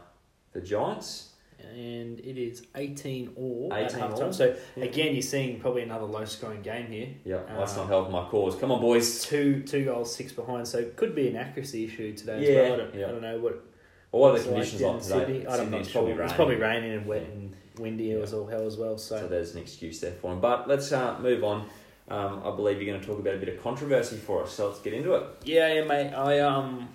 [0.52, 1.30] the Giants.
[1.74, 4.34] and it is eighteen all 18 at.
[4.34, 4.84] So Yeah.
[4.84, 7.08] again, you're seeing probably another low scoring game here.
[7.24, 8.54] Yeah, that's Uh, not helping my cause.
[8.56, 9.24] Come on, boys.
[9.24, 10.68] Two two goals, six behind.
[10.68, 12.72] So it could be an accuracy issue today Yeah, as well.
[12.72, 13.06] I don't, yeah.
[13.06, 13.52] I don't know what
[14.12, 15.18] Well, what are the conditions like today?
[15.18, 15.46] Sydney.
[15.46, 15.78] I don't know.
[15.78, 18.16] Sydney's probably It's probably raining and wet and windy Yeah.
[18.18, 18.96] as all hell as well.
[18.98, 20.40] So, So there's an excuse there for him.
[20.40, 21.66] But let's uh, move on.
[22.08, 24.68] Um, I believe you're going to talk about a bit of controversy for us, so
[24.68, 25.24] let's get into it.
[25.44, 26.12] yeah, yeah, mate.
[26.12, 26.86] I um,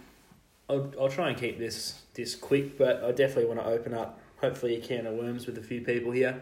[0.69, 4.19] I'll, I'll try and keep this this quick, but I definitely want to open up
[4.39, 6.41] hopefully a can of worms with a few people here.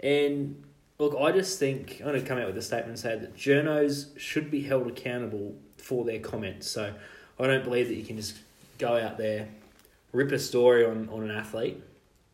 [0.00, 0.62] And
[0.98, 3.36] look, I just think I'm going to come out with a statement and say that
[3.36, 6.68] journos should be held accountable for their comments.
[6.68, 6.92] So
[7.38, 8.36] I don't believe that you can just
[8.78, 9.48] go out there,
[10.12, 11.82] rip a story on, on an athlete,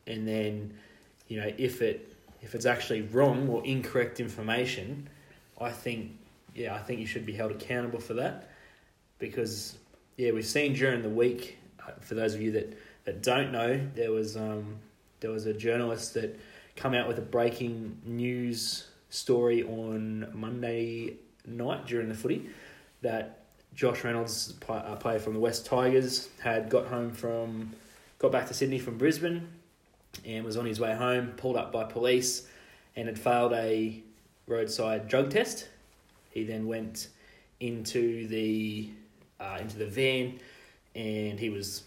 [0.07, 0.75] and then
[1.29, 2.13] you know if it
[2.43, 5.09] if it's actually wrong or incorrect information,
[5.61, 6.13] I think
[6.55, 8.51] yeah I think you should be held accountable for that
[9.19, 9.77] because
[10.17, 13.81] yeah we've seen during the week uh, for those of you that, that don't know
[13.95, 14.77] there was um,
[15.21, 16.39] there was a journalist that
[16.77, 21.15] come out with a breaking news story on Monday
[21.47, 22.49] night during the footy
[23.03, 23.41] that
[23.75, 27.75] Josh Reynolds, a player from the West Tigers, had got home from,
[28.19, 29.49] got back to Sydney from Brisbane,
[30.25, 32.49] and was on his way home, pulled up by police,
[32.97, 34.03] and had failed a
[34.47, 35.69] roadside drug test.
[36.31, 37.09] He then went
[37.61, 38.91] into the
[39.41, 40.39] uh, into the van,
[40.95, 41.83] and he was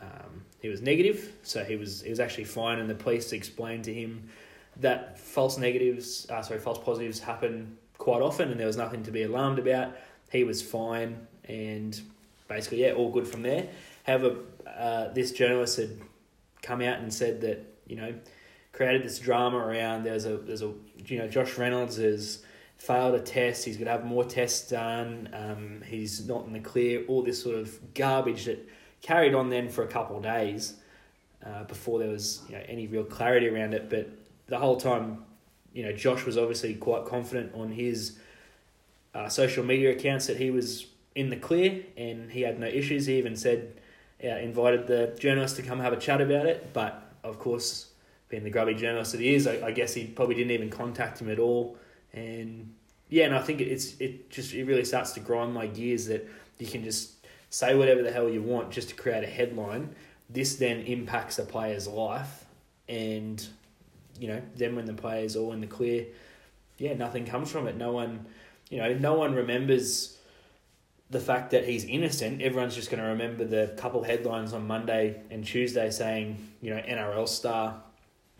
[0.00, 3.84] um, he was negative, so he was he was actually fine, and the police explained
[3.84, 4.28] to him
[4.80, 9.10] that false negatives, uh, sorry, false positives happen quite often, and there was nothing to
[9.10, 9.94] be alarmed about.
[10.30, 12.00] He was fine, and
[12.48, 13.68] basically, yeah, all good from there.
[14.04, 14.36] However,
[14.66, 16.00] uh, this journalist had
[16.62, 18.14] come out and said that you know
[18.72, 20.72] created this drama around there's a there's a
[21.06, 22.42] you know Josh Reynolds has
[22.82, 23.64] failed a test.
[23.64, 25.28] He's going to have more tests done.
[25.32, 27.04] Um, he's not in the clear.
[27.06, 28.68] All this sort of garbage that
[29.02, 30.74] carried on then for a couple of days
[31.46, 33.88] uh, before there was you know any real clarity around it.
[33.88, 34.10] But
[34.48, 35.24] the whole time,
[35.72, 38.18] you know, Josh was obviously quite confident on his
[39.14, 43.06] uh, social media accounts that he was in the clear and he had no issues.
[43.06, 43.74] He even said,
[44.24, 46.72] uh, invited the journalist to come have a chat about it.
[46.72, 47.90] But of course,
[48.28, 51.20] being the grubby journalist that he is, I, I guess he probably didn't even contact
[51.20, 51.76] him at all.
[52.12, 52.74] And
[53.08, 56.28] yeah, and I think it's it just it really starts to grind my gears that
[56.58, 57.12] you can just
[57.50, 59.94] say whatever the hell you want just to create a headline.
[60.30, 62.44] This then impacts a player's life,
[62.88, 63.46] and
[64.18, 66.06] you know, then when the player's all in the clear,
[66.78, 67.76] yeah, nothing comes from it.
[67.76, 68.26] No one,
[68.70, 70.18] you know, no one remembers
[71.10, 72.40] the fact that he's innocent.
[72.40, 76.80] Everyone's just going to remember the couple headlines on Monday and Tuesday saying, you know,
[76.80, 77.82] NRL star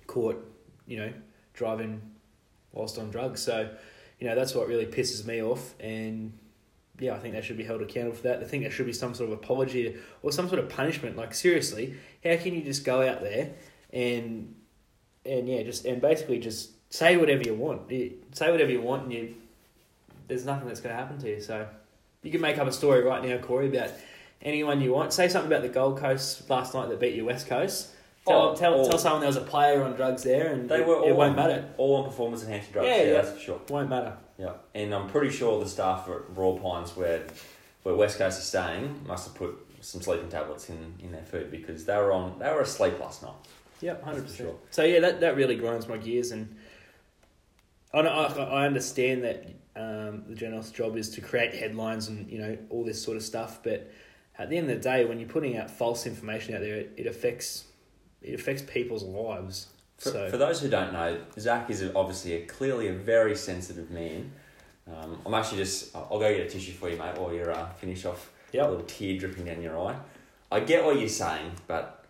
[0.07, 0.43] caught,
[0.87, 1.13] you know,
[1.53, 2.01] driving
[2.73, 3.41] whilst on drugs.
[3.43, 3.71] So,
[4.19, 5.75] you know, that's what really pisses me off.
[5.81, 6.33] And
[6.99, 8.41] yeah, I think they should be held accountable for that.
[8.41, 11.17] I think there should be some sort of apology or some sort of punishment.
[11.17, 11.95] Like seriously,
[12.25, 13.51] how can you just go out there
[13.93, 14.55] and
[15.25, 17.89] and yeah, just and basically just say whatever you want.
[18.33, 19.35] say whatever you want, and you
[20.29, 21.41] there's nothing that's going to happen to you.
[21.41, 21.67] So
[22.23, 23.91] you can make up a story right now, Corey, about
[24.41, 25.13] anyone you want.
[25.13, 27.91] Say something about the Gold Coast last night that beat you West Coast.
[28.27, 30.81] Tell, oh, tell, all, tell someone there was a player on drugs there, and they
[30.81, 31.69] were it, it won't on, matter.
[31.77, 32.87] All on performance enhancing drugs.
[32.87, 33.61] Yeah, yeah, yeah, that's for sure.
[33.69, 34.17] Won't matter.
[34.39, 37.25] Yeah, and I'm pretty sure the staff at Royal Pines, where
[37.83, 41.51] where West Coast is staying, must have put some sleeping tablets in, in their food
[41.51, 43.35] because they were on they were asleep last night.
[43.81, 44.51] Yep, hundred percent.
[44.51, 44.57] Sure.
[44.71, 46.55] So yeah, that, that really grinds my gears, and
[47.93, 52.39] I I, I understand that um, the journalist's job is to create headlines and you
[52.39, 53.91] know all this sort of stuff, but
[54.39, 56.93] at the end of the day, when you're putting out false information out there, it,
[56.97, 57.65] it affects
[58.23, 59.69] it affects people's lives.
[59.99, 60.31] For, so.
[60.31, 64.33] for those who don't know, Zach is obviously a, clearly a very sensitive man.
[64.89, 67.69] Um, I'm actually just, I'll go get a tissue for you, mate, while you're uh,
[67.75, 68.67] finish off yep.
[68.67, 69.97] a little tear dripping down your eye.
[70.51, 72.05] I get what you're saying, but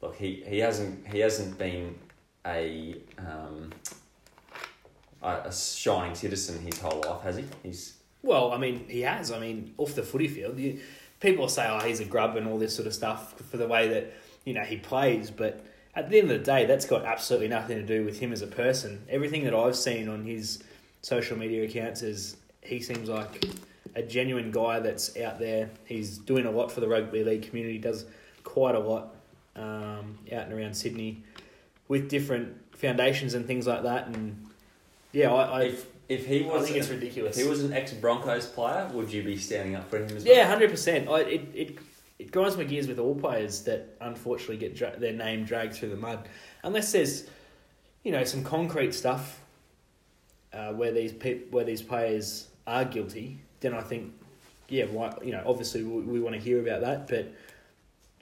[0.00, 1.96] look, he, he hasn't he hasn't been
[2.46, 3.72] a um,
[5.22, 7.44] a, a shining citizen his whole life, has he?
[7.62, 9.30] He's well, I mean, he has.
[9.30, 10.80] I mean, off the footy field, you,
[11.20, 13.88] people say, "Oh, he's a grub" and all this sort of stuff for the way
[13.88, 14.12] that
[14.48, 15.62] you know he plays, but
[15.94, 18.40] at the end of the day, that's got absolutely nothing to do with him as
[18.40, 19.02] a person.
[19.10, 20.62] Everything that I've seen on his
[21.02, 23.44] social media accounts is he seems like
[23.94, 25.68] a genuine guy that's out there.
[25.84, 27.76] He's doing a lot for the rugby league community.
[27.76, 28.06] Does
[28.42, 29.14] quite a lot
[29.54, 31.22] um, out and around Sydney
[31.88, 34.06] with different foundations and things like that.
[34.06, 34.46] And
[35.12, 37.36] yeah, I, I if if he was, I think it's ridiculous.
[37.36, 40.24] If he was an ex Broncos player, would you be standing up for him as
[40.24, 40.34] well?
[40.34, 41.06] Yeah, hundred percent.
[41.06, 41.78] I it, it
[42.18, 45.90] it grinds my gears with all players that unfortunately get dra- their name dragged through
[45.90, 46.28] the mud,
[46.62, 47.28] unless there's,
[48.02, 49.40] you know, some concrete stuff
[50.52, 53.38] uh, where these pe- where these players are guilty.
[53.60, 54.12] Then I think,
[54.68, 57.32] yeah, why, you know, obviously we, we want to hear about that, but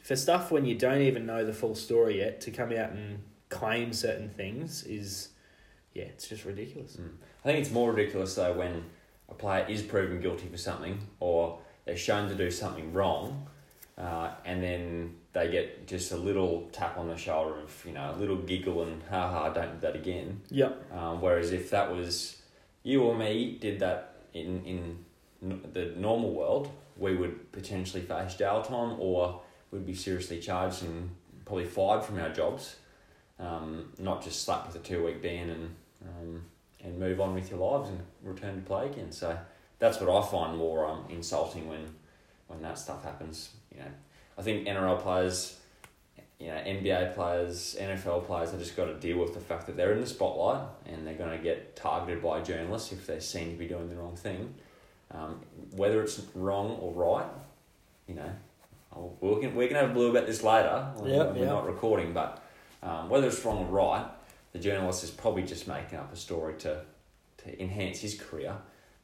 [0.02, 3.18] for stuff when you don't even know the full story yet, to come out and
[3.48, 5.30] claim certain things is,
[5.94, 6.96] yeah, it's just ridiculous.
[6.96, 7.10] Mm.
[7.44, 8.84] I think it's more ridiculous though when
[9.28, 13.48] a player is proven guilty for something or they're shown to do something wrong
[13.98, 18.14] uh, and then they get just a little tap on the shoulder of you know
[18.14, 20.42] a little giggle and ha ha don't do that again.
[20.50, 20.72] Yeah.
[20.92, 22.42] Um, whereas if that was
[22.82, 25.04] you or me did that in in
[25.72, 29.40] the normal world, we would potentially face jail time or
[29.70, 31.10] we'd be seriously charged and
[31.44, 32.76] probably fired from our jobs.
[33.38, 36.42] Um, not just slapped with a two week ban and um,
[36.84, 39.10] and move on with your lives and return to play again.
[39.10, 39.38] So
[39.78, 41.94] that's what I find more um, insulting when
[42.46, 43.90] when that stuff happens you know,
[44.38, 45.58] I think NRL players,
[46.38, 49.76] you know, NBA players, NFL players have just got to deal with the fact that
[49.76, 53.52] they're in the spotlight and they're going to get targeted by journalists if they seem
[53.52, 54.54] to be doing the wrong thing.
[55.12, 55.40] Um,
[55.72, 57.26] whether it's wrong or right,
[58.08, 58.30] you know,
[59.20, 60.88] we can we can have a blue about this later.
[61.04, 61.48] Yeah, we're yep.
[61.48, 62.42] not recording, but
[62.82, 64.06] Um, whether it's wrong or right,
[64.52, 66.82] the journalist is probably just making up a story to,
[67.38, 68.56] to enhance his career.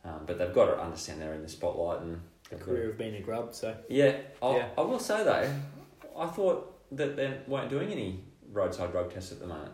[0.05, 2.21] Um, but they've got to understand they're in the spotlight and
[2.57, 4.69] career of being a grub, so Yeah, I, Yeah.
[4.77, 5.51] I will say though,
[6.19, 8.21] I thought that they weren't doing any
[8.53, 9.73] roadside drug tests at the moment.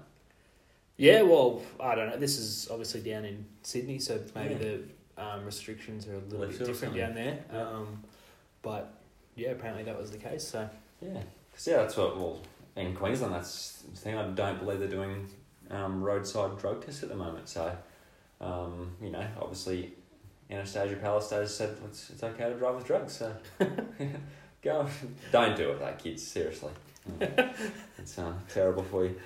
[0.97, 1.23] yeah.
[1.23, 2.17] Well, I don't know.
[2.17, 4.59] This is obviously down in Sydney, so maybe Yeah.
[4.61, 4.83] the
[5.23, 7.39] um, restrictions are a little Lifted bit different down there.
[7.53, 7.61] Yeah.
[7.69, 8.03] Um,
[8.63, 8.93] but
[9.35, 10.47] yeah, apparently that was the case.
[10.47, 10.69] So
[11.01, 11.23] Yeah,
[11.67, 12.17] yeah, that's what.
[12.17, 12.41] Well,
[12.77, 14.17] in Queensland, that's the thing.
[14.17, 15.29] I don't believe they're doing
[15.71, 17.49] um, roadside drug tests at the moment.
[17.49, 17.77] So,
[18.41, 19.95] um, you know, obviously,
[20.51, 23.13] Anastasia Palastasia said it's, it's okay to drive with drugs.
[23.15, 23.33] So,
[24.63, 24.87] go
[25.33, 26.27] don't do it, though, kids.
[26.27, 26.71] Seriously,
[27.99, 29.17] it's uh, terrible for you.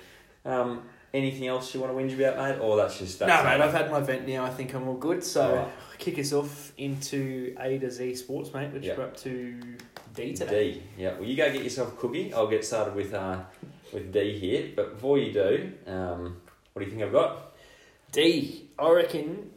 [0.45, 2.61] Um, anything else you want to whinge about, mate?
[2.61, 3.61] Or that's just that's no, mate.
[3.63, 4.43] I've had my vent now.
[4.43, 5.23] I think I'm all good.
[5.23, 5.67] So Alright.
[5.97, 8.71] kick us off into A to Z Sports, mate.
[8.73, 8.97] Which Yeah.
[8.97, 9.59] we're up to
[10.13, 10.73] D today.
[10.73, 10.83] D.
[10.97, 11.13] Yeah.
[11.13, 12.33] Well, you go get yourself a cookie.
[12.33, 13.39] I'll get started with uh,
[13.93, 14.71] with D here.
[14.75, 16.41] But before you do, um,
[16.73, 17.53] what do you think I've got?
[18.11, 18.69] D.
[18.77, 19.51] I reckon.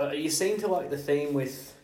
[0.00, 1.74] Uh, you seem to like the theme with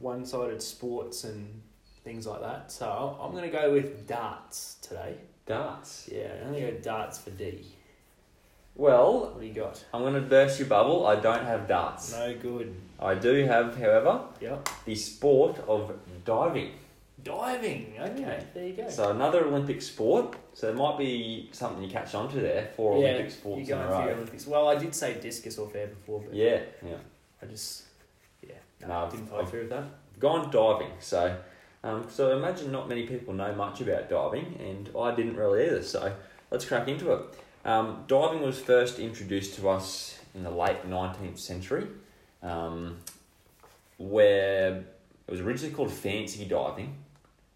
[0.00, 1.60] one-sided sports and
[2.04, 2.72] things like that.
[2.72, 5.16] So I'm going to go with darts today.
[5.46, 6.08] Darts.
[6.12, 7.64] Yeah, I'm going to go darts for D.
[8.76, 9.84] Well, What do you got?
[9.92, 11.06] I'm going to burst your bubble.
[11.06, 12.12] I don't have darts.
[12.12, 12.74] No good.
[13.00, 14.68] I do have, however, Yep.
[14.84, 15.92] the sport of
[16.24, 16.72] diving.
[17.24, 17.94] Diving.
[17.98, 18.44] Okay, Okay.
[18.54, 18.88] there you go.
[18.88, 20.36] So another Olympic sport.
[20.54, 22.70] So there might be something you catch on to there.
[22.76, 24.08] Four yeah, Olympic sports you in a for row.
[24.12, 24.46] Olympics.
[24.46, 26.94] Well, I did say discus or fair before, but Yeah, yeah.
[27.42, 27.84] I just
[28.42, 29.84] yeah, no, No, I didn't follow I've- through with that.
[30.18, 30.92] gone diving.
[31.00, 31.36] So,
[31.84, 35.82] um, so imagine not many people know much about diving, and I didn't really either.
[35.82, 36.12] So
[36.50, 37.20] let's crack into it.
[37.64, 41.86] Um, diving was first introduced to us in the late nineteenth century,
[42.42, 42.98] um,
[43.98, 44.84] where
[45.26, 46.96] it was originally called fancy diving,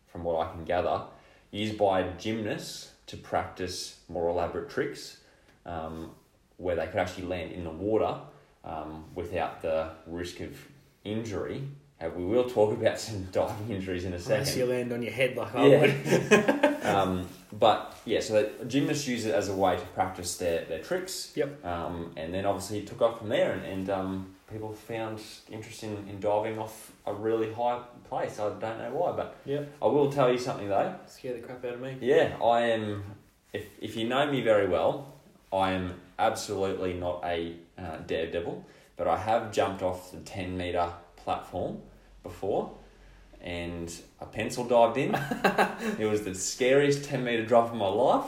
[0.09, 1.03] from what I can gather,
[1.51, 5.19] used by gymnasts to practice more elaborate tricks,
[5.67, 6.11] um,
[6.57, 8.19] where they could actually land in the water
[8.65, 10.57] um, without the risk of
[11.05, 11.63] injury.
[12.01, 14.41] Uh, we will talk about some diving injuries in a second.
[14.41, 15.81] Unless you land on your head like I Yeah.
[15.81, 16.85] would.
[16.87, 21.33] um, but yeah, so gymnasts use it as a way to practice their, their tricks.
[21.37, 21.65] Yep.
[21.65, 25.83] Um, and then obviously it took off from there, and, and um, people found interest
[25.85, 28.39] in, in diving off a really high place.
[28.41, 29.73] I don't know why, but Yep.
[29.83, 30.95] I will tell you something though.
[31.07, 31.97] Scare the crap out of me.
[32.01, 33.05] Yeah, I am.
[33.53, 35.13] If if you know me very well,
[35.53, 38.65] I am absolutely not a uh, daredevil,
[38.97, 41.79] but I have jumped off the ten meter platform
[42.23, 42.73] before,
[43.41, 45.15] and I pencil dived in.
[45.99, 48.27] it was the scariest ten meter drop of my life.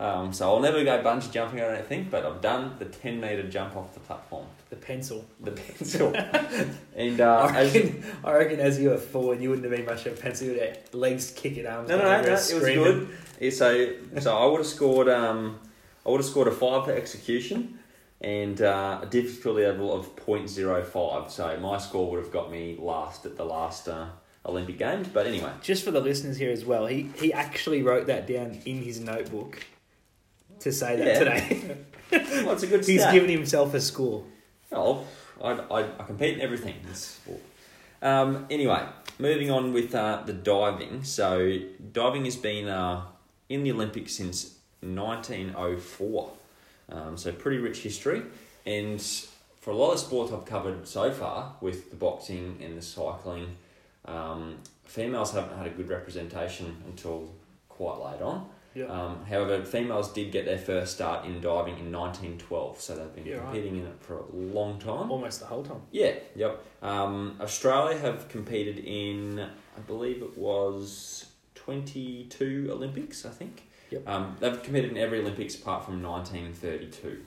[0.00, 3.20] Um, so I'll never go bungee jumping I don't think, but I've done the ten
[3.20, 5.24] meter jump off the platform, The pencil.
[5.40, 6.12] the pencil,
[6.96, 9.86] and uh, I, as, reckon, I reckon as you were forward, you wouldn't have been
[9.86, 10.48] much of a pencil.
[10.48, 11.88] You would have legs kicking, arms.
[11.88, 13.08] No, no, no, no, it was good.
[13.40, 15.08] Yeah, so, so I would have scored.
[15.08, 15.60] Um,
[16.04, 17.78] I would have scored a five for execution,
[18.20, 21.30] and uh, a difficulty level of 0.05.
[21.30, 24.06] So my score would have got me last at the last uh,
[24.46, 25.08] Olympic Games.
[25.08, 28.60] But anyway, Just for the listeners here as well, he, he actually wrote that down
[28.64, 29.64] in his notebook
[30.60, 31.18] to say that Yeah.
[31.18, 31.76] today.
[32.44, 33.12] well, it's a good He's stat.
[33.12, 34.24] given himself a score.
[34.70, 35.06] Well,
[35.42, 36.74] I, I, I compete in everything.
[38.00, 38.82] Um, anyway,
[39.18, 41.04] moving on with uh, the diving.
[41.04, 41.58] So,
[41.92, 43.02] diving has been uh,
[43.48, 46.32] in the Olympics since 1904.
[46.88, 48.22] Um, so, pretty rich history.
[48.66, 49.00] And
[49.60, 53.56] for a lot of sports I've covered so far, with the boxing and the cycling,
[54.04, 57.30] um, females haven't had a good representation until
[57.68, 58.46] quite late on.
[58.74, 58.90] Yep.
[58.90, 63.24] Um, however, females did get their first start in diving in 1912, so they've been
[63.24, 63.44] Yeah, right.
[63.44, 65.10] competing in it for a long time.
[65.12, 65.80] Almost the whole time.
[65.92, 66.60] Yeah, yep.
[66.82, 73.68] Um, Australia have competed in, I believe it was 22 Olympics, I think.
[73.94, 74.08] Yep.
[74.08, 77.24] Um, they've competed in every Olympics apart from 1932.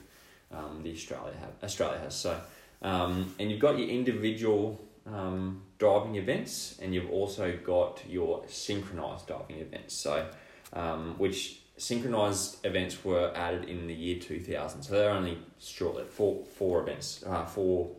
[0.52, 2.38] Um, the Australia have Australia has so,
[2.82, 9.28] um, and you've got your individual um, diving events, and you've also got your synchronized
[9.28, 9.94] diving events.
[9.94, 10.28] So,
[10.74, 14.82] um, which synchronized events were added in the year 2000.
[14.82, 17.92] So they're only shortly four four events, uh, four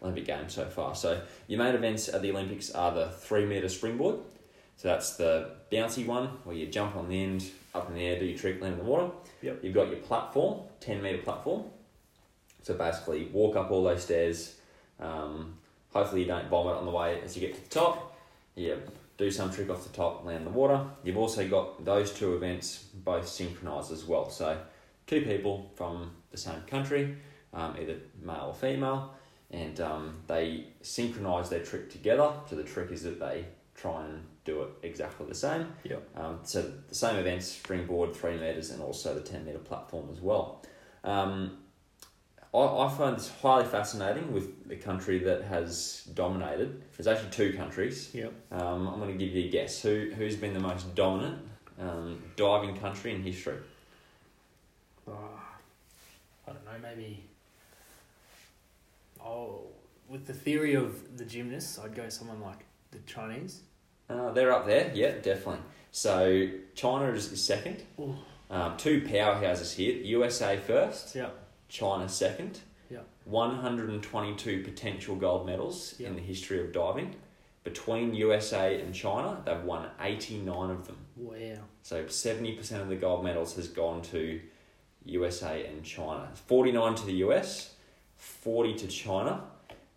[0.00, 0.94] Olympic games so far.
[0.94, 4.20] So your main events at the Olympics are the three meter springboard.
[4.76, 7.44] So that's the bouncy one where you jump on the end,
[7.74, 9.10] up in the air, do your trick, land in the water.
[9.42, 9.60] Yep.
[9.62, 11.64] You've got your platform, 10 meter platform.
[12.62, 14.56] So basically, walk up all those stairs.
[15.00, 15.54] Um,
[15.92, 18.16] hopefully, you don't vomit on the way as you get to the top.
[18.54, 18.80] You
[19.18, 20.84] do some trick off the top, land in the water.
[21.02, 24.30] You've also got those two events both synchronized as well.
[24.30, 24.58] So,
[25.06, 27.16] two people from the same country,
[27.52, 29.14] um, either male or female,
[29.50, 32.32] and um, they synchronize their trick together.
[32.48, 35.72] So, the trick is that they try and do it exactly the same.
[35.84, 36.08] Yep.
[36.16, 40.20] Um, so the same events, springboard, three meters, and also the ten meter platform as
[40.20, 40.62] well.
[41.04, 41.58] Um,
[42.54, 46.82] I, I find this highly fascinating with the country that has dominated.
[46.96, 48.10] There's actually two countries.
[48.12, 48.32] Yep.
[48.50, 49.80] Um, I'm going to give you a guess.
[49.82, 51.38] Who who's been the most dominant
[51.80, 53.58] um, diving country in history?
[55.06, 55.12] Uh,
[56.46, 57.24] I don't know, maybe.
[59.24, 59.66] Oh,
[60.08, 63.62] with the theory of the gymnasts, I'd go someone like the Chinese.
[64.08, 65.60] Uh, they're up there, yeah, definitely.
[65.90, 67.82] So China is, is second.
[68.50, 69.94] Um, two powerhouses here.
[70.02, 71.30] USA first, Yeah.
[71.68, 72.60] China second.
[72.90, 72.98] Yeah.
[73.24, 76.08] 122 potential gold medals Yeah.
[76.08, 77.14] in the history of diving.
[77.64, 80.96] Between USA and China, they've won 89 of them.
[81.16, 81.58] Wow.
[81.82, 84.40] So 70% of the gold medals has gone to
[85.04, 86.28] USA and China.
[86.34, 87.74] 49 to the US,
[88.16, 89.44] 40 to China,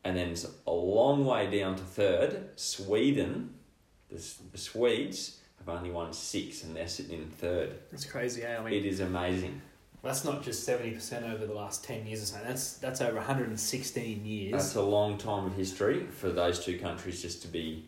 [0.03, 2.49] and then it's a long way down to third.
[2.56, 3.55] Sweden,
[4.16, 7.76] the, the Swedes, have only won six and they're sitting in third.
[7.91, 8.57] That's crazy, eh?
[8.59, 9.61] I mean, It is amazing.
[10.03, 12.47] that's not just seventy percent over the last ten years or something.
[12.47, 14.51] That's that's over one hundred and sixteen years.
[14.51, 17.86] That's a long time of history for those two countries just to be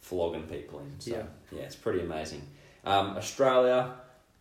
[0.00, 0.92] flogging people in.
[0.98, 1.22] So, Yeah.
[1.52, 2.42] yeah, it's pretty amazing.
[2.84, 3.94] Um, Australia,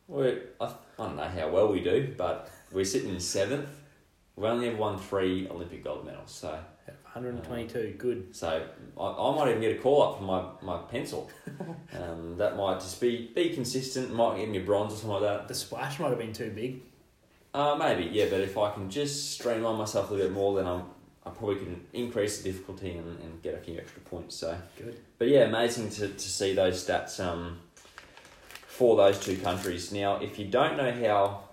[0.08, 3.70] we I, I don't know how well we do, but we're sitting in seventh.
[4.36, 6.58] We've only ever won three Olympic gold medals, so
[7.14, 7.96] One hundred and twenty-two.
[8.00, 8.36] Good.
[8.36, 8.66] so
[9.00, 11.30] I, I might even get a call up for my, my pencil.
[12.00, 14.14] um, that might just be be consistent.
[14.16, 15.48] Might give me a bronze or something like that.
[15.48, 16.82] The splash might have been too big.
[17.54, 20.66] Uh, maybe, yeah, but if I can just streamline myself a little bit more, then
[20.66, 20.86] I'm,
[21.24, 24.36] I probably can increase the difficulty and, and get a few extra points.
[24.36, 25.00] So, Good.
[25.20, 27.60] but yeah, amazing to, to see those stats um,
[28.66, 29.92] for those two countries.
[29.92, 31.44] Now, if you don't know how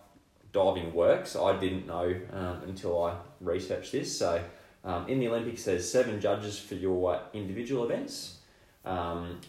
[0.55, 4.19] diving works, I didn't know um, until I researched this.
[4.19, 4.43] So,
[4.85, 8.39] um, in the Olympics, there's seven judges for your individual events.
[8.85, 9.41] Um,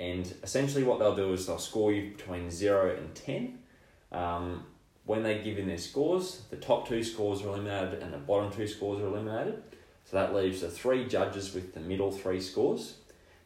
[0.00, 3.58] and essentially, what they'll do is they'll score you between zero and ten.
[4.12, 4.64] Um,
[5.04, 8.52] when they give in their scores, the top two scores are eliminated and the bottom
[8.52, 9.62] two scores are eliminated.
[10.04, 12.98] So that leaves the three judges with the middle three scores.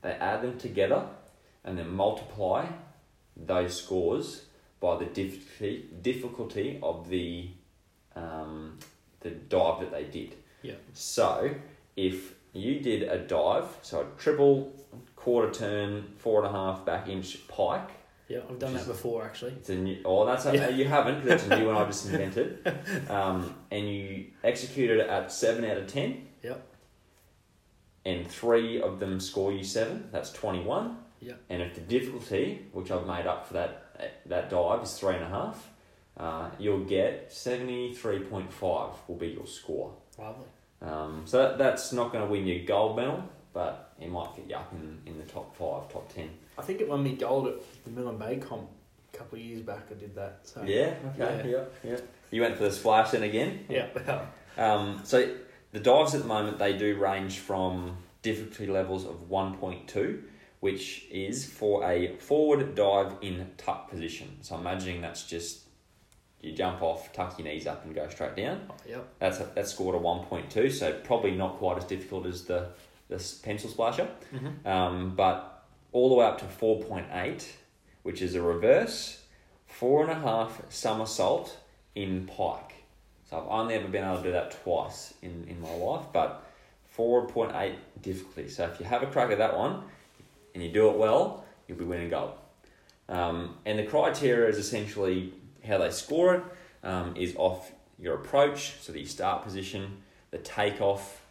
[0.02, 1.06] They add them together
[1.64, 2.66] and then multiply
[3.36, 4.44] those scores
[4.80, 7.50] by the difficulty difficulty of the
[8.16, 8.78] um,
[9.20, 10.34] the dive that they did.
[10.62, 10.74] Yeah.
[10.92, 11.50] So
[11.96, 14.72] if you did a dive, so a triple,
[15.16, 17.88] quarter turn, four and a half back inch pike,
[18.28, 19.52] Yeah, I've done that is- before actually.
[19.52, 20.68] it's a new, oh, that's a, Yeah.
[20.68, 22.66] you haven't that's a new one I just invented.
[23.10, 26.28] Um, and you executed it at seven out of ten.
[26.42, 26.66] Yep.
[28.04, 30.08] And three of them score you seven.
[30.12, 30.98] That's twenty one.
[31.20, 31.40] Yep.
[31.50, 33.78] And if the difficulty, which I've made up for that
[34.26, 35.70] that dive, is three and a half,
[36.16, 38.90] uh, you'll get seventy three point five.
[39.06, 39.94] Will be your score.
[40.22, 40.46] Lovely.
[40.80, 44.48] Um, so that, that's not going to win you gold medal, but it might get
[44.48, 46.30] you up in, in the top five, top ten.
[46.58, 48.68] I think it won me gold at the Millen Bay comp
[49.12, 49.86] a couple of years back.
[49.90, 50.40] I did that.
[50.44, 50.94] So Yeah.
[51.14, 51.50] Okay.
[51.50, 51.64] Yeah.
[51.84, 51.98] Yeah.
[52.30, 53.66] You went for the splash then again.
[53.68, 53.86] Yeah.
[54.58, 55.34] Um, so
[55.72, 60.24] the dives at the moment they do range from difficulty levels of one point two,
[60.60, 64.38] which is for a forward dive in tuck position.
[64.42, 65.60] So I'm imagining that's just
[66.42, 68.66] you jump off, tuck your knees up, and go straight down.
[68.68, 69.08] Oh, yep.
[69.18, 72.44] That's a, that's scored a one point two, so probably not quite as difficult as
[72.44, 72.68] the
[73.08, 74.08] the pencil splasher.
[74.34, 74.66] Mm-hmm.
[74.66, 77.54] Um, but all the way up to four point eight,
[78.02, 79.22] which is a reverse
[79.66, 81.56] four and a half somersault
[81.94, 82.74] in pike.
[83.28, 86.44] So I've only ever been able to do that twice in, in my life, but
[86.96, 88.48] 4.8 difficulty.
[88.50, 89.84] So if you have a crack at that one
[90.54, 92.32] and you do it well, you'll be winning gold.
[93.08, 95.32] Um, and the criteria is essentially
[95.66, 96.42] how they score it
[96.82, 99.98] um, is off your approach, so the start position,
[100.30, 101.22] the takeoff,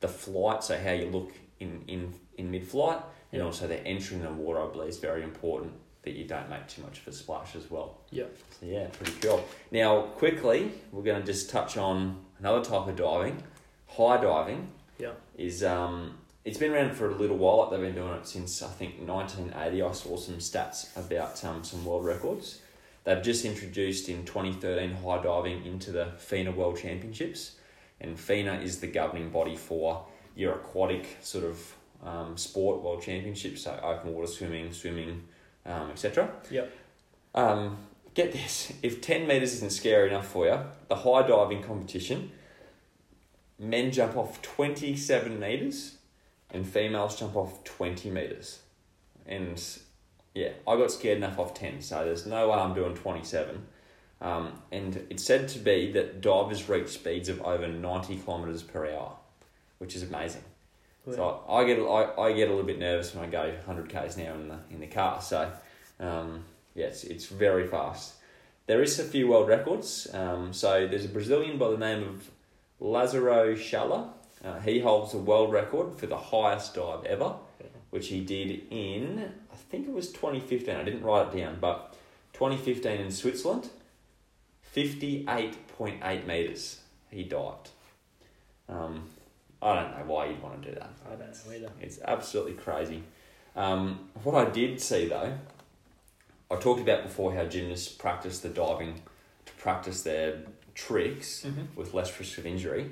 [0.00, 1.30] the flight, so how you look
[1.60, 3.00] in, in, in mid flight,
[3.32, 3.46] and Yeah.
[3.46, 5.72] also the entry in the water, I believe, is very important
[6.02, 7.98] that you don't make too much of a splash as well.
[8.10, 8.36] Yep.
[8.60, 9.44] So yeah, pretty cool.
[9.72, 13.42] Now, quickly, we're going to just touch on another type of diving.
[13.88, 14.68] High diving
[14.98, 15.12] Yeah.
[15.36, 17.58] is um, it's been around for a little while.
[17.58, 19.82] Like they've been doing it since I think 1980.
[19.82, 22.60] I saw some stats about um, some world records.
[23.06, 27.54] They've just introduced in 2013 high diving into the FINA World Championships,
[28.00, 30.04] and FINA is the governing body for
[30.34, 35.22] your aquatic sort of um, sport world championships, so open water swimming, swimming,
[35.64, 36.28] um, etc.
[36.50, 36.72] Yep.
[37.36, 37.78] Um,
[38.14, 42.32] get this: if ten meters isn't scary enough for you, the high diving competition,
[43.56, 45.98] men jump off twenty seven meters,
[46.50, 48.58] and females jump off twenty meters,
[49.26, 49.62] and
[50.36, 53.66] yeah, I got scared enough off ten, so there's no way I'm doing twenty seven.
[54.20, 58.86] Um, and it's said to be that divers reach speeds of over ninety kilometers per
[58.86, 59.16] hour,
[59.78, 60.44] which is amazing.
[61.10, 64.16] So I get I, I get a little bit nervous when I go hundred k's
[64.16, 65.22] now in the in the car.
[65.22, 65.50] So
[66.00, 68.14] um, yeah, it's, it's very fast.
[68.66, 70.08] There is a few world records.
[70.12, 72.30] Um, so there's a Brazilian by the name of
[72.80, 74.08] Lazaro Schaller.
[74.44, 77.36] Uh, he holds a world record for the highest dive ever,
[77.90, 80.76] which he did in I think it was twenty fifteen.
[80.76, 81.94] I didn't write it down, but
[82.34, 83.70] twenty fifteen in Switzerland,
[84.60, 86.80] fifty eight point eight meters.
[87.10, 87.70] He dived.
[88.68, 89.08] Um,
[89.62, 90.90] I don't know why you'd want to do that.
[91.06, 91.70] I don't know either.
[91.80, 93.02] It's absolutely crazy.
[93.54, 95.32] Um, what I did see though,
[96.50, 99.00] I talked about before how gymnasts practice the diving
[99.46, 100.42] to practice their
[100.74, 101.74] tricks Mhm.
[101.74, 102.90] with less risk of injury.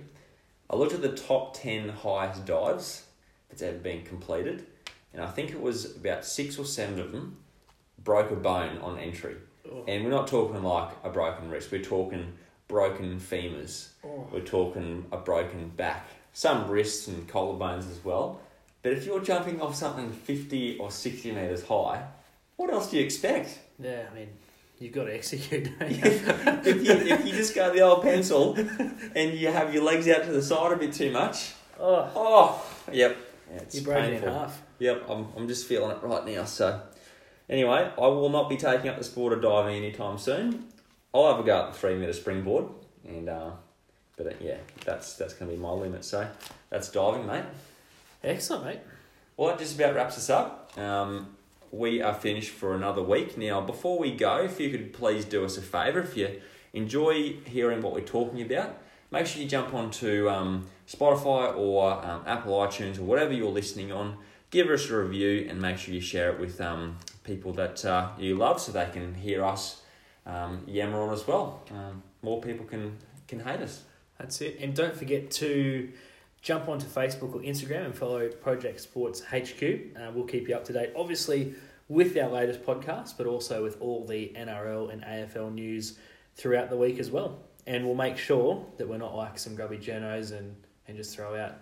[0.71, 3.05] I looked at the top 10 highest dives
[3.51, 4.65] that's ever been completed,
[5.15, 7.39] and I think it was about six or seven of them
[8.03, 9.37] broke a bone on entry.
[9.71, 9.85] Oh.
[9.89, 12.33] And we're not talking like a broken wrist, we're talking
[12.69, 14.27] broken femurs, Oh.
[14.33, 18.41] we're talking a broken back, some wrists and collarbones as well.
[18.83, 22.05] But if you're jumping off something 50 or 60 metres high,
[22.57, 23.59] what else do you expect?
[23.79, 24.29] Yeah, I mean,
[24.79, 25.67] you've got to execute.
[25.67, 25.73] you?
[25.81, 28.55] if, you, if you just go the old pencil
[29.15, 32.67] and you have your legs out to the side a bit too much, oh, oh,
[32.93, 33.17] yep.
[33.51, 34.33] Yeah, it's you it in painful.
[34.33, 34.62] half.
[34.85, 36.45] Yep, I'm, I'm just feeling it right now.
[36.45, 36.78] So,
[37.49, 40.66] anyway, I will not be taking up the sport of diving anytime soon.
[41.14, 42.66] I'll have a go at the three metre springboard,
[43.09, 43.53] and uh,
[44.18, 46.05] but uh, yeah, that's that's going to be my limit.
[46.05, 46.28] So,
[46.68, 47.45] that's diving, mate.
[48.22, 48.80] Excellent, mate.
[49.39, 50.76] Well, that just about wraps us up.
[50.76, 51.35] Um,
[51.70, 53.39] we are finished for another week.
[53.39, 56.43] Now, before we go, if you could please do us a favour, if you
[56.74, 58.76] enjoy hearing what we're talking about,
[59.11, 63.91] make sure you jump onto um, Spotify or um, Apple iTunes or whatever you're listening
[63.91, 64.18] on.
[64.55, 68.11] Give us a review and make sure you share it with um, people that uh,
[68.17, 69.83] you love so they can hear us
[70.27, 71.65] um, yammer on as well.
[71.73, 72.97] Um, more people can,
[73.27, 73.83] can hate us.
[74.17, 74.59] That's it.
[74.61, 75.91] And don't forget to
[76.41, 79.61] jump onto Facebook or Instagram and follow Project Sports HQ.
[79.61, 81.57] Uh, we'll keep you up to date, obviously,
[81.89, 85.99] with our latest podcast, but also with all the NRL and AFL news
[86.37, 87.41] throughout the week as well.
[87.67, 90.55] And we'll make sure that we're not like some grubby journos and,
[90.87, 91.55] and just throw out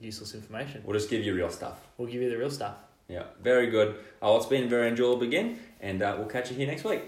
[0.00, 0.82] useless information.
[0.84, 1.80] We'll just give you real stuff.
[1.96, 2.76] We'll give you the real stuff.
[3.08, 3.96] Yeah, very good.
[4.20, 7.02] Oh, it's been very enjoyable again, and uh, we'll catch you here next week.